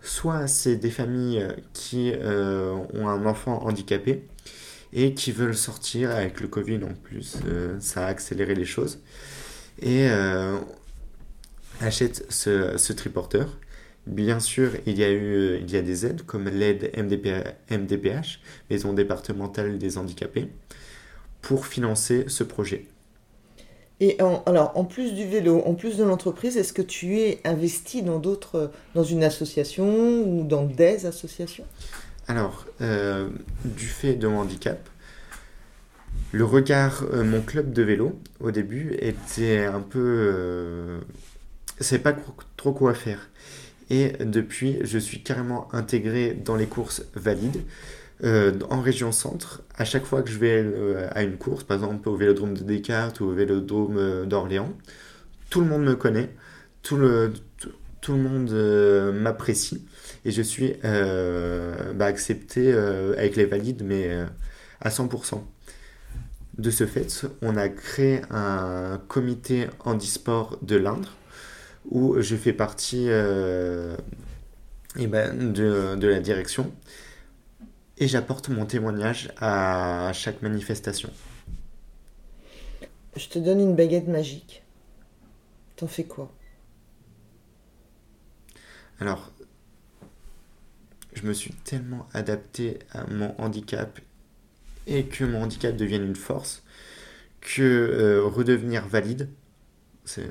Soit 0.02 0.46
c'est 0.46 0.76
des 0.76 0.90
familles 0.90 1.48
qui 1.72 2.12
euh, 2.14 2.76
ont 2.94 3.08
un 3.08 3.26
enfant 3.26 3.64
handicapé 3.64 4.22
et 4.96 5.12
qui 5.12 5.30
veulent 5.30 5.56
sortir 5.56 6.10
avec 6.10 6.40
le 6.40 6.48
Covid 6.48 6.80
en 6.82 6.94
plus. 6.94 7.36
Euh, 7.46 7.76
ça 7.78 8.06
a 8.06 8.08
accéléré 8.08 8.54
les 8.54 8.64
choses. 8.64 8.98
Et 9.80 10.08
euh, 10.08 10.56
achète 11.80 12.24
ce, 12.30 12.78
ce, 12.78 12.92
triporteur. 12.94 13.58
Bien 14.06 14.40
sûr, 14.40 14.70
il 14.86 14.98
y 14.98 15.04
a 15.04 15.10
eu 15.10 15.58
il 15.60 15.70
y 15.70 15.76
a 15.76 15.82
des 15.82 16.06
aides 16.06 16.22
comme 16.22 16.48
l'aide 16.48 16.90
MDPH, 16.96 18.40
Maison 18.70 18.94
départementale 18.94 19.78
des 19.78 19.98
handicapés, 19.98 20.48
pour 21.42 21.66
financer 21.66 22.24
ce 22.28 22.42
projet. 22.42 22.86
Et 24.00 24.18
alors, 24.46 24.72
en 24.74 24.84
plus 24.84 25.14
du 25.14 25.26
vélo, 25.26 25.62
en 25.64 25.74
plus 25.74 25.96
de 25.96 26.04
l'entreprise, 26.04 26.56
est-ce 26.56 26.72
que 26.72 26.82
tu 26.82 27.18
es 27.18 27.40
investi 27.44 28.02
dans 28.02 28.18
d'autres, 28.18 28.70
dans 28.94 29.04
une 29.04 29.24
association 29.24 30.22
ou 30.22 30.44
dans 30.44 30.64
des 30.64 31.06
associations? 31.06 31.64
Alors, 32.28 32.66
euh, 32.80 33.28
du 33.64 33.86
fait 33.86 34.14
de 34.14 34.26
mon 34.26 34.40
handicap, 34.40 34.88
le 36.32 36.44
regard, 36.44 37.04
euh, 37.12 37.22
mon 37.22 37.40
club 37.40 37.72
de 37.72 37.82
vélo, 37.82 38.18
au 38.40 38.50
début, 38.50 38.96
était 38.98 39.64
un 39.64 39.80
peu... 39.80 40.00
Euh, 40.02 40.98
c'est 41.78 42.00
pas 42.00 42.16
trop 42.56 42.72
quoi 42.72 42.94
faire. 42.94 43.28
Et 43.90 44.14
depuis, 44.18 44.78
je 44.82 44.98
suis 44.98 45.22
carrément 45.22 45.72
intégré 45.72 46.34
dans 46.34 46.56
les 46.56 46.66
courses 46.66 47.04
valides. 47.14 47.62
en 48.24 48.80
région 48.80 49.12
centre, 49.12 49.62
à 49.76 49.84
chaque 49.84 50.04
fois 50.04 50.22
que 50.22 50.30
je 50.30 50.38
vais 50.38 50.64
à 51.12 51.22
une 51.22 51.36
course, 51.36 51.62
par 51.62 51.76
exemple 51.76 52.08
au 52.08 52.16
vélodrome 52.16 52.54
de 52.54 52.64
Descartes 52.64 53.20
ou 53.20 53.26
au 53.26 53.32
vélodrome 53.32 54.26
d'Orléans, 54.26 54.72
tout 55.50 55.60
le 55.60 55.66
monde 55.66 55.84
me 55.84 55.94
connaît, 55.94 56.30
tout 56.82 56.96
le, 56.96 57.32
tout 58.00 58.12
le 58.12 58.18
monde 58.18 58.50
m'apprécie 59.14 59.86
et 60.24 60.30
je 60.30 60.42
suis 60.42 60.74
euh, 60.84 61.92
bah, 61.94 62.06
accepté 62.06 62.72
euh, 62.72 63.14
avec 63.16 63.36
les 63.36 63.46
valides, 63.46 63.82
mais 63.84 64.08
euh, 64.08 64.26
à 64.80 64.90
100%. 64.90 65.42
De 66.58 66.70
ce 66.70 66.86
fait, 66.86 67.26
on 67.42 67.56
a 67.56 67.68
créé 67.68 68.22
un 68.30 69.00
comité 69.08 69.68
handisport 69.84 70.58
de 70.62 70.76
l'Indre 70.76 71.14
où 71.90 72.20
je 72.20 72.34
fais 72.34 72.54
partie 72.54 73.08
et 73.08 73.94
eh 74.98 75.06
ben, 75.06 75.52
de, 75.52 75.94
de, 75.96 76.08
la 76.08 76.20
direction 76.20 76.72
et 77.98 78.08
j'apporte 78.08 78.48
mon 78.48 78.64
témoignage 78.64 79.30
à 79.38 80.10
chaque 80.14 80.40
manifestation. 80.40 81.10
Je 83.16 83.28
te 83.28 83.38
donne 83.38 83.60
une 83.60 83.76
baguette 83.76 84.08
magique. 84.08 84.62
T'en 85.76 85.86
fais 85.86 86.04
quoi? 86.04 86.32
Alors, 88.98 89.30
je 91.16 91.26
me 91.26 91.34
suis 91.34 91.52
tellement 91.52 92.06
adapté 92.14 92.78
à 92.92 93.06
mon 93.08 93.34
handicap 93.40 94.00
et 94.86 95.06
que 95.06 95.24
mon 95.24 95.42
handicap 95.44 95.76
devienne 95.76 96.04
une 96.04 96.16
force 96.16 96.62
que 97.40 97.62
euh, 97.62 98.24
redevenir 98.24 98.86
valide, 98.88 99.28
c'est 100.04 100.28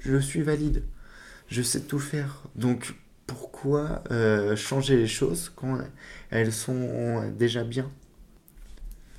je 0.00 0.18
suis 0.18 0.42
valide, 0.42 0.84
je 1.48 1.62
sais 1.62 1.80
tout 1.82 1.98
faire. 2.00 2.44
Donc 2.56 2.94
pourquoi 3.26 4.04
euh, 4.10 4.56
changer 4.56 4.96
les 4.96 5.08
choses 5.08 5.52
quand 5.56 5.78
elles 6.30 6.52
sont 6.52 7.30
déjà 7.38 7.64
bien? 7.64 7.90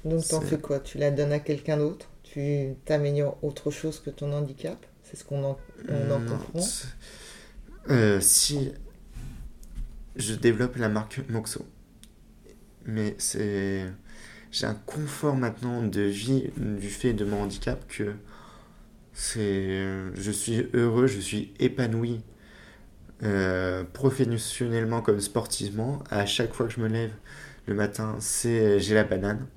Donc 0.06 0.28
t'en 0.28 0.42
fais 0.42 0.58
quoi? 0.60 0.80
Tu 0.80 0.98
la 0.98 1.12
donnes 1.12 1.32
à 1.34 1.40
quelqu'un 1.40 1.78
d'autre? 1.78 2.10
Tu 2.24 2.76
t'améliores 2.86 3.38
autre 3.44 3.72
chose 3.72 4.00
que 4.00 4.10
ton 4.10 4.32
handicap? 4.34 4.78
C'est 5.04 5.18
ce 5.18 5.24
qu'on 5.24 5.44
en, 5.44 5.58
comprend. 5.88 6.60
euh, 7.90 8.20
Si 8.22 8.72
je 10.16 10.34
développe 10.34 10.76
la 10.78 10.90
marque 10.90 11.22
Moxo. 11.30 11.66
Mais 12.86 13.16
c'est. 13.18 13.86
J'ai 14.52 14.68
un 14.68 14.76
confort 14.76 15.36
maintenant 15.36 15.82
de 15.82 16.02
vie 16.02 16.52
du 16.56 16.90
fait 16.90 17.14
de 17.14 17.26
mon 17.26 17.44
handicap 17.44 17.86
que 17.88 18.14
c'est. 19.14 19.84
Je 20.14 20.32
suis 20.32 20.68
heureux, 20.74 21.08
je 21.08 21.20
suis 21.20 21.54
épanoui 21.60 22.22
euh, 23.24 23.84
professionnellement 23.94 25.02
comme 25.02 25.20
sportivement. 25.20 26.04
À 26.10 26.26
chaque 26.26 26.54
fois 26.54 26.68
que 26.68 26.74
je 26.74 26.80
me 26.80 26.88
lève 26.88 27.12
le 27.66 27.74
matin, 27.74 28.16
c'est 28.20 28.80
j'ai 28.80 28.94
la 28.94 29.04
banane. 29.04 29.48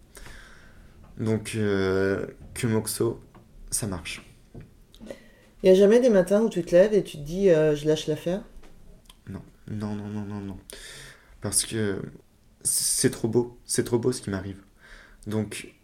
Donc 1.18 1.52
euh, 1.56 2.26
que 2.54 2.66
Moxo, 2.66 3.20
ça 3.70 3.86
marche. 3.86 4.24
Il 5.62 5.70
n'y 5.70 5.70
a 5.70 5.74
jamais 5.74 5.98
des 5.98 6.10
matins 6.10 6.40
où 6.42 6.48
tu 6.48 6.62
te 6.62 6.70
lèves 6.70 6.94
et 6.94 7.02
tu 7.02 7.18
te 7.18 7.22
dis 7.22 7.50
euh, 7.50 7.74
je 7.74 7.86
lâche 7.86 8.06
l'affaire? 8.06 8.42
Non, 9.70 9.94
non, 9.94 10.08
non, 10.08 10.24
non, 10.24 10.40
non. 10.40 10.58
Parce 11.40 11.64
que 11.64 12.02
c'est 12.62 13.10
trop 13.10 13.28
beau. 13.28 13.58
C'est 13.64 13.84
trop 13.84 13.98
beau 13.98 14.12
ce 14.12 14.22
qui 14.22 14.30
m'arrive. 14.30 14.60
Donc, 15.26 15.74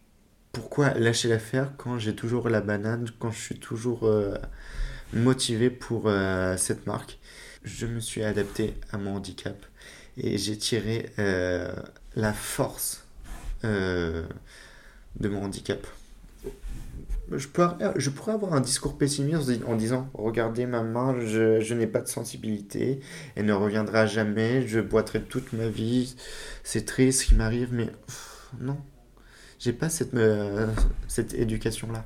pourquoi 0.51 0.93
lâcher 0.93 1.27
l'affaire 1.27 1.73
quand 1.77 1.99
j'ai 1.99 2.15
toujours 2.15 2.49
la 2.49 2.61
banane, 2.61 3.09
quand 3.19 3.31
je 3.31 3.39
suis 3.39 3.59
toujours 3.59 4.05
euh, 4.05 4.35
motivé 5.13 5.69
pour 5.69 6.09
cette 6.57 6.87
marque? 6.87 7.19
Je 7.63 7.85
me 7.85 7.99
suis 7.99 8.23
adapté 8.23 8.75
à 8.91 8.97
mon 8.97 9.15
handicap 9.15 9.57
et 10.17 10.37
j'ai 10.37 10.57
tiré 10.57 11.11
la 11.17 12.33
force 12.33 13.03
de 13.63 14.27
mon 15.23 15.43
handicap 15.43 15.85
je 17.31 17.47
pourrais, 17.47 17.75
je 17.95 18.09
pourrais 18.09 18.33
avoir 18.33 18.53
un 18.53 18.61
discours 18.61 18.97
pessimiste 18.97 19.49
en 19.67 19.75
disant 19.75 20.09
Regardez 20.13 20.65
ma 20.65 20.83
main, 20.83 21.19
je, 21.19 21.59
je 21.59 21.73
n'ai 21.73 21.87
pas 21.87 22.01
de 22.01 22.07
sensibilité, 22.07 22.99
elle 23.35 23.45
ne 23.45 23.53
reviendra 23.53 24.05
jamais, 24.05 24.67
je 24.67 24.79
boiterai 24.79 25.21
toute 25.21 25.53
ma 25.53 25.67
vie, 25.67 26.15
c'est 26.63 26.85
triste 26.85 27.21
ce 27.21 27.25
qui 27.25 27.35
m'arrive, 27.35 27.69
mais 27.71 27.89
non, 28.59 28.77
j'ai 29.59 29.73
pas 29.73 29.89
cette, 29.89 30.15
cette 31.07 31.33
éducation-là. 31.33 32.05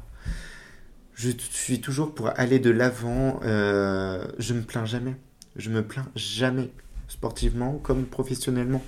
Je 1.15 1.31
suis 1.37 1.81
toujours 1.81 2.15
pour 2.15 2.31
aller 2.39 2.59
de 2.59 2.69
l'avant, 2.69 3.41
euh, 3.43 4.25
je 4.37 4.53
me 4.53 4.61
plains 4.61 4.85
jamais, 4.85 5.17
je 5.57 5.69
me 5.69 5.85
plains 5.85 6.07
jamais, 6.15 6.71
sportivement 7.09 7.77
comme 7.77 8.05
professionnellement. 8.05 8.83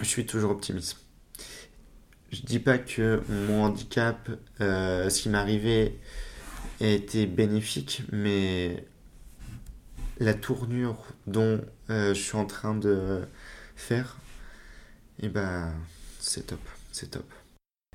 Je 0.00 0.06
suis 0.06 0.26
toujours 0.26 0.50
optimiste 0.50 1.03
je 2.34 2.42
dis 2.42 2.58
pas 2.58 2.78
que 2.78 3.22
mon 3.28 3.64
handicap, 3.64 4.28
euh, 4.60 5.08
ce 5.08 5.22
qui 5.22 5.28
m'est 5.28 5.38
arrivé, 5.38 5.98
a 6.80 6.86
été 6.86 7.26
bénéfique, 7.26 8.02
mais 8.12 8.84
la 10.18 10.34
tournure 10.34 10.98
dont 11.26 11.60
euh, 11.90 12.12
je 12.14 12.20
suis 12.20 12.36
en 12.36 12.46
train 12.46 12.74
de 12.74 13.22
faire, 13.76 14.16
et 15.20 15.26
eh 15.26 15.28
ben, 15.28 15.72
c'est 16.18 16.48
top, 16.48 16.60
c'est 16.90 17.12
top. 17.12 17.26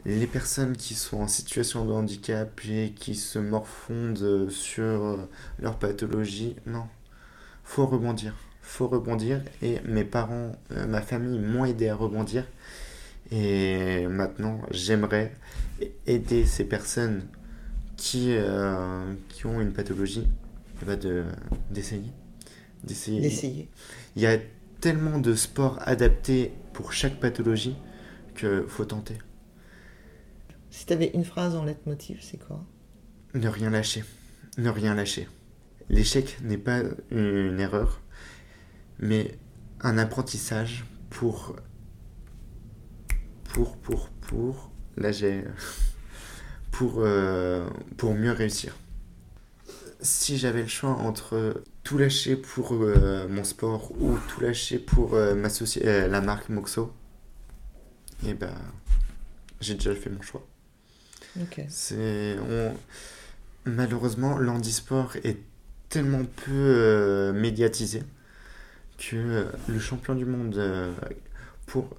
Les 0.06 0.28
personnes 0.28 0.78
qui 0.78 0.96
sont 0.96 1.18
en 1.18 1.28
situation 1.28 1.86
de 1.86 1.92
handicap 1.92 2.62
et 2.70 2.94
qui 2.96 3.16
se 3.16 3.38
morfondent 3.38 4.50
sur 4.50 5.28
leur 5.60 5.78
pathologie, 5.78 6.56
non, 6.66 6.88
faut 7.66 7.86
rebondir, 7.86 8.34
faut 8.62 8.88
rebondir. 8.88 9.42
Et 9.62 9.80
mes 9.86 10.06
parents, 10.06 10.54
euh, 10.72 10.88
ma 10.88 11.02
famille 11.02 11.40
m'ont 11.40 11.66
aidé 11.66 11.90
à 11.90 11.96
rebondir. 11.96 12.46
Et 13.32 14.08
maintenant, 14.08 14.62
j'aimerais 14.72 15.34
aider 16.08 16.46
ces 16.46 16.66
personnes 16.66 17.28
qui, 17.96 18.32
euh, 18.32 19.14
qui 19.30 19.46
ont 19.46 19.62
une 19.62 19.74
pathologie 19.74 20.28
eh 20.82 20.86
ben, 20.86 20.98
de, 20.98 21.26
d'essayer. 21.70 22.12
D'essayer. 22.84 23.70
Il 24.16 24.22
y 24.22 24.26
a 24.26 24.38
tellement 24.80 25.20
de 25.20 25.36
sports 25.36 25.80
adaptés 25.82 26.54
pour 26.74 26.94
chaque 26.94 27.20
pathologie 27.20 27.76
que 28.36 28.66
faut 28.68 28.86
tenter. 28.86 29.18
Si 30.70 30.86
tu 30.86 30.94
avais 30.94 31.12
une 31.14 31.26
phrase 31.26 31.56
en 31.56 31.66
leitmotiv, 31.66 32.20
c'est 32.22 32.38
quoi? 32.38 32.64
Ne 33.34 33.50
rien 33.50 33.70
lâcher. 33.70 34.04
Ne 34.58 34.70
rien 34.70 34.96
lâcher. 34.96 35.28
L'échec 35.90 36.38
n'est 36.42 36.58
pas 36.58 36.82
une 37.12 37.60
erreur, 37.60 38.02
mais 39.00 39.38
un 39.82 39.98
apprentissage 39.98 40.86
pour 41.10 41.56
pour, 43.50 43.78
pour, 43.78 44.10
pour, 44.10 44.72
là 44.98 45.12
j'ai, 45.12 45.44
pour, 46.72 46.96
euh, 47.00 47.68
pour 47.98 48.14
mieux 48.14 48.32
réussir. 48.32 48.76
Si 50.02 50.38
j'avais 50.38 50.62
le 50.62 50.68
choix 50.68 50.92
entre 50.92 51.62
tout 51.84 51.98
lâcher 51.98 52.38
pour 52.38 52.74
euh, 52.74 53.28
mon 53.28 53.44
sport 53.44 53.92
ou 54.00 54.18
tout 54.30 54.40
lâcher 54.40 54.80
pour 54.80 55.16
euh, 55.16 55.36
la 56.08 56.22
marque 56.22 56.50
Moxo, 56.50 56.94
et 58.24 58.30
eh 58.30 58.34
ben, 58.34 58.54
j'ai 59.60 59.74
déjà 59.74 59.94
fait 59.96 60.10
mon 60.10 60.22
choix. 60.22 60.46
C'est, 61.68 62.38
malheureusement, 63.66 64.38
l'handisport 64.38 65.16
est 65.24 65.38
tellement 65.90 66.26
peu 66.46 67.32
médiatisé 67.34 68.04
que 68.98 69.48
le 69.68 69.80
champion 69.80 70.16
du 70.16 70.26
monde 70.26 70.62
pour 71.66 71.96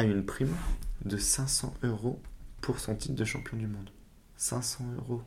a 0.00 0.04
une 0.04 0.24
prime 0.24 0.54
de 1.04 1.16
500 1.16 1.74
euros 1.82 2.20
pour 2.60 2.78
son 2.78 2.94
titre 2.94 3.14
de 3.14 3.24
champion 3.24 3.56
du 3.56 3.66
monde. 3.66 3.90
500 4.36 4.84
euros. 4.96 5.22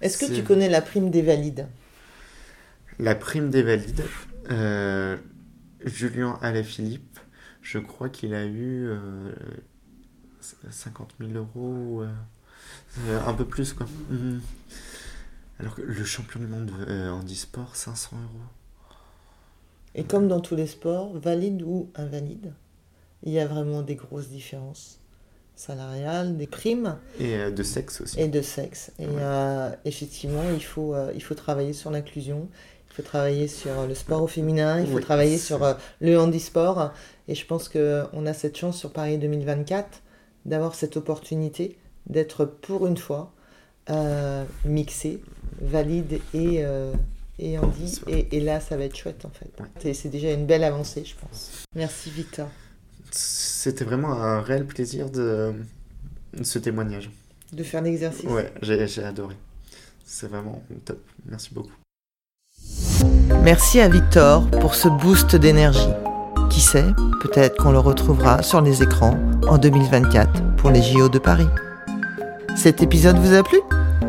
Est-ce 0.00 0.18
que 0.18 0.32
tu 0.32 0.42
connais 0.42 0.68
la 0.68 0.82
prime 0.82 1.10
des 1.10 1.22
valides? 1.22 1.66
La 2.98 3.14
prime 3.14 3.50
des 3.50 3.62
valides, 3.62 4.04
euh, 4.50 5.16
Julien 5.84 6.38
Alaphilippe, 6.42 7.18
je 7.62 7.78
crois 7.78 8.10
qu'il 8.10 8.34
a 8.34 8.44
eu 8.44 8.90
50 10.70 11.14
euh, 11.20 11.26
000 11.26 11.38
euros, 11.38 12.02
euh, 12.02 13.26
un 13.26 13.32
peu 13.32 13.46
plus 13.46 13.72
quoi. 13.72 13.86
Mhm. 14.10 14.40
Alors 15.58 15.74
que 15.74 15.82
le 15.82 16.04
champion 16.04 16.40
du 16.40 16.46
monde 16.46 16.70
en 16.88 17.22
e-sport, 17.24 17.76
500 17.76 18.16
euros. 18.16 18.44
Et 19.94 20.04
comme 20.04 20.28
dans 20.28 20.40
tous 20.40 20.56
les 20.56 20.66
sports, 20.66 21.18
valide 21.18 21.62
ou 21.62 21.90
invalide? 21.94 22.52
Il 23.22 23.32
y 23.32 23.38
a 23.38 23.46
vraiment 23.46 23.82
des 23.82 23.96
grosses 23.96 24.28
différences 24.28 25.00
salariales, 25.60 26.36
des 26.36 26.46
primes. 26.46 26.96
Et 27.18 27.34
euh, 27.34 27.50
de 27.50 27.62
sexe 27.62 28.00
aussi. 28.00 28.20
Et 28.20 28.28
de 28.28 28.40
sexe. 28.40 28.92
Et 28.98 29.06
euh, 29.06 29.70
effectivement, 29.84 30.44
il 30.54 30.64
faut, 30.64 30.94
euh, 30.94 31.12
il 31.14 31.22
faut 31.22 31.34
travailler 31.34 31.74
sur 31.74 31.90
l'inclusion, 31.90 32.48
il 32.90 32.94
faut 32.94 33.02
travailler 33.02 33.46
sur 33.46 33.86
le 33.86 33.94
sport 33.94 34.22
au 34.22 34.26
féminin, 34.26 34.80
il 34.80 34.86
faut 34.86 35.00
travailler 35.00 35.38
sur 35.38 35.76
le 36.00 36.18
handisport. 36.18 36.92
Et 37.28 37.34
je 37.34 37.46
pense 37.46 37.68
qu'on 37.68 38.26
a 38.26 38.32
cette 38.32 38.56
chance 38.56 38.78
sur 38.78 38.92
Paris 38.92 39.18
2024 39.18 40.02
d'avoir 40.46 40.74
cette 40.74 40.96
opportunité 40.96 41.76
d'être 42.06 42.44
pour 42.44 42.86
une 42.86 42.96
fois 42.96 43.32
mixé, 44.64 45.20
valide 45.60 46.20
et, 46.34 46.64
et 47.38 47.58
handi. 47.58 48.00
Et, 48.08 48.36
et, 48.36 48.40
là, 48.40 48.58
ça 48.58 48.76
va 48.76 48.84
être 48.84 48.96
chouette 48.96 49.24
en 49.24 49.30
fait. 49.30 49.94
C'est 49.94 50.08
déjà 50.08 50.32
une 50.32 50.46
belle 50.46 50.64
avancée, 50.64 51.04
je 51.04 51.14
pense. 51.14 51.64
Merci 51.76 52.10
Victor 52.10 52.48
c'était 53.10 53.84
vraiment 53.84 54.12
un 54.12 54.40
réel 54.40 54.66
plaisir 54.66 55.10
de, 55.10 55.52
ce 56.42 56.58
témoignage. 56.58 57.10
De 57.52 57.62
faire 57.62 57.82
l'exercice 57.82 58.24
Ouais, 58.24 58.52
j'ai 58.62 59.04
adoré. 59.04 59.36
C'est 60.04 60.28
vraiment 60.28 60.62
top. 60.84 61.00
Merci 61.26 61.50
beaucoup. 61.52 61.72
Merci 63.42 63.80
à 63.80 63.88
Victor 63.88 64.48
pour 64.50 64.74
ce 64.74 64.88
boost 64.88 65.36
d'énergie. 65.36 65.88
Qui 66.50 66.60
sait, 66.60 66.86
peut-être 67.22 67.56
qu'on 67.62 67.72
le 67.72 67.78
retrouvera 67.78 68.42
sur 68.42 68.60
les 68.60 68.82
écrans 68.82 69.16
en 69.48 69.56
2024 69.56 70.56
pour 70.56 70.70
les 70.70 70.82
JO 70.82 71.08
de 71.08 71.18
Paris. 71.18 71.46
Cet 72.56 72.82
épisode 72.82 73.18
vous 73.18 73.34
a 73.34 73.42
plu? 73.42 73.58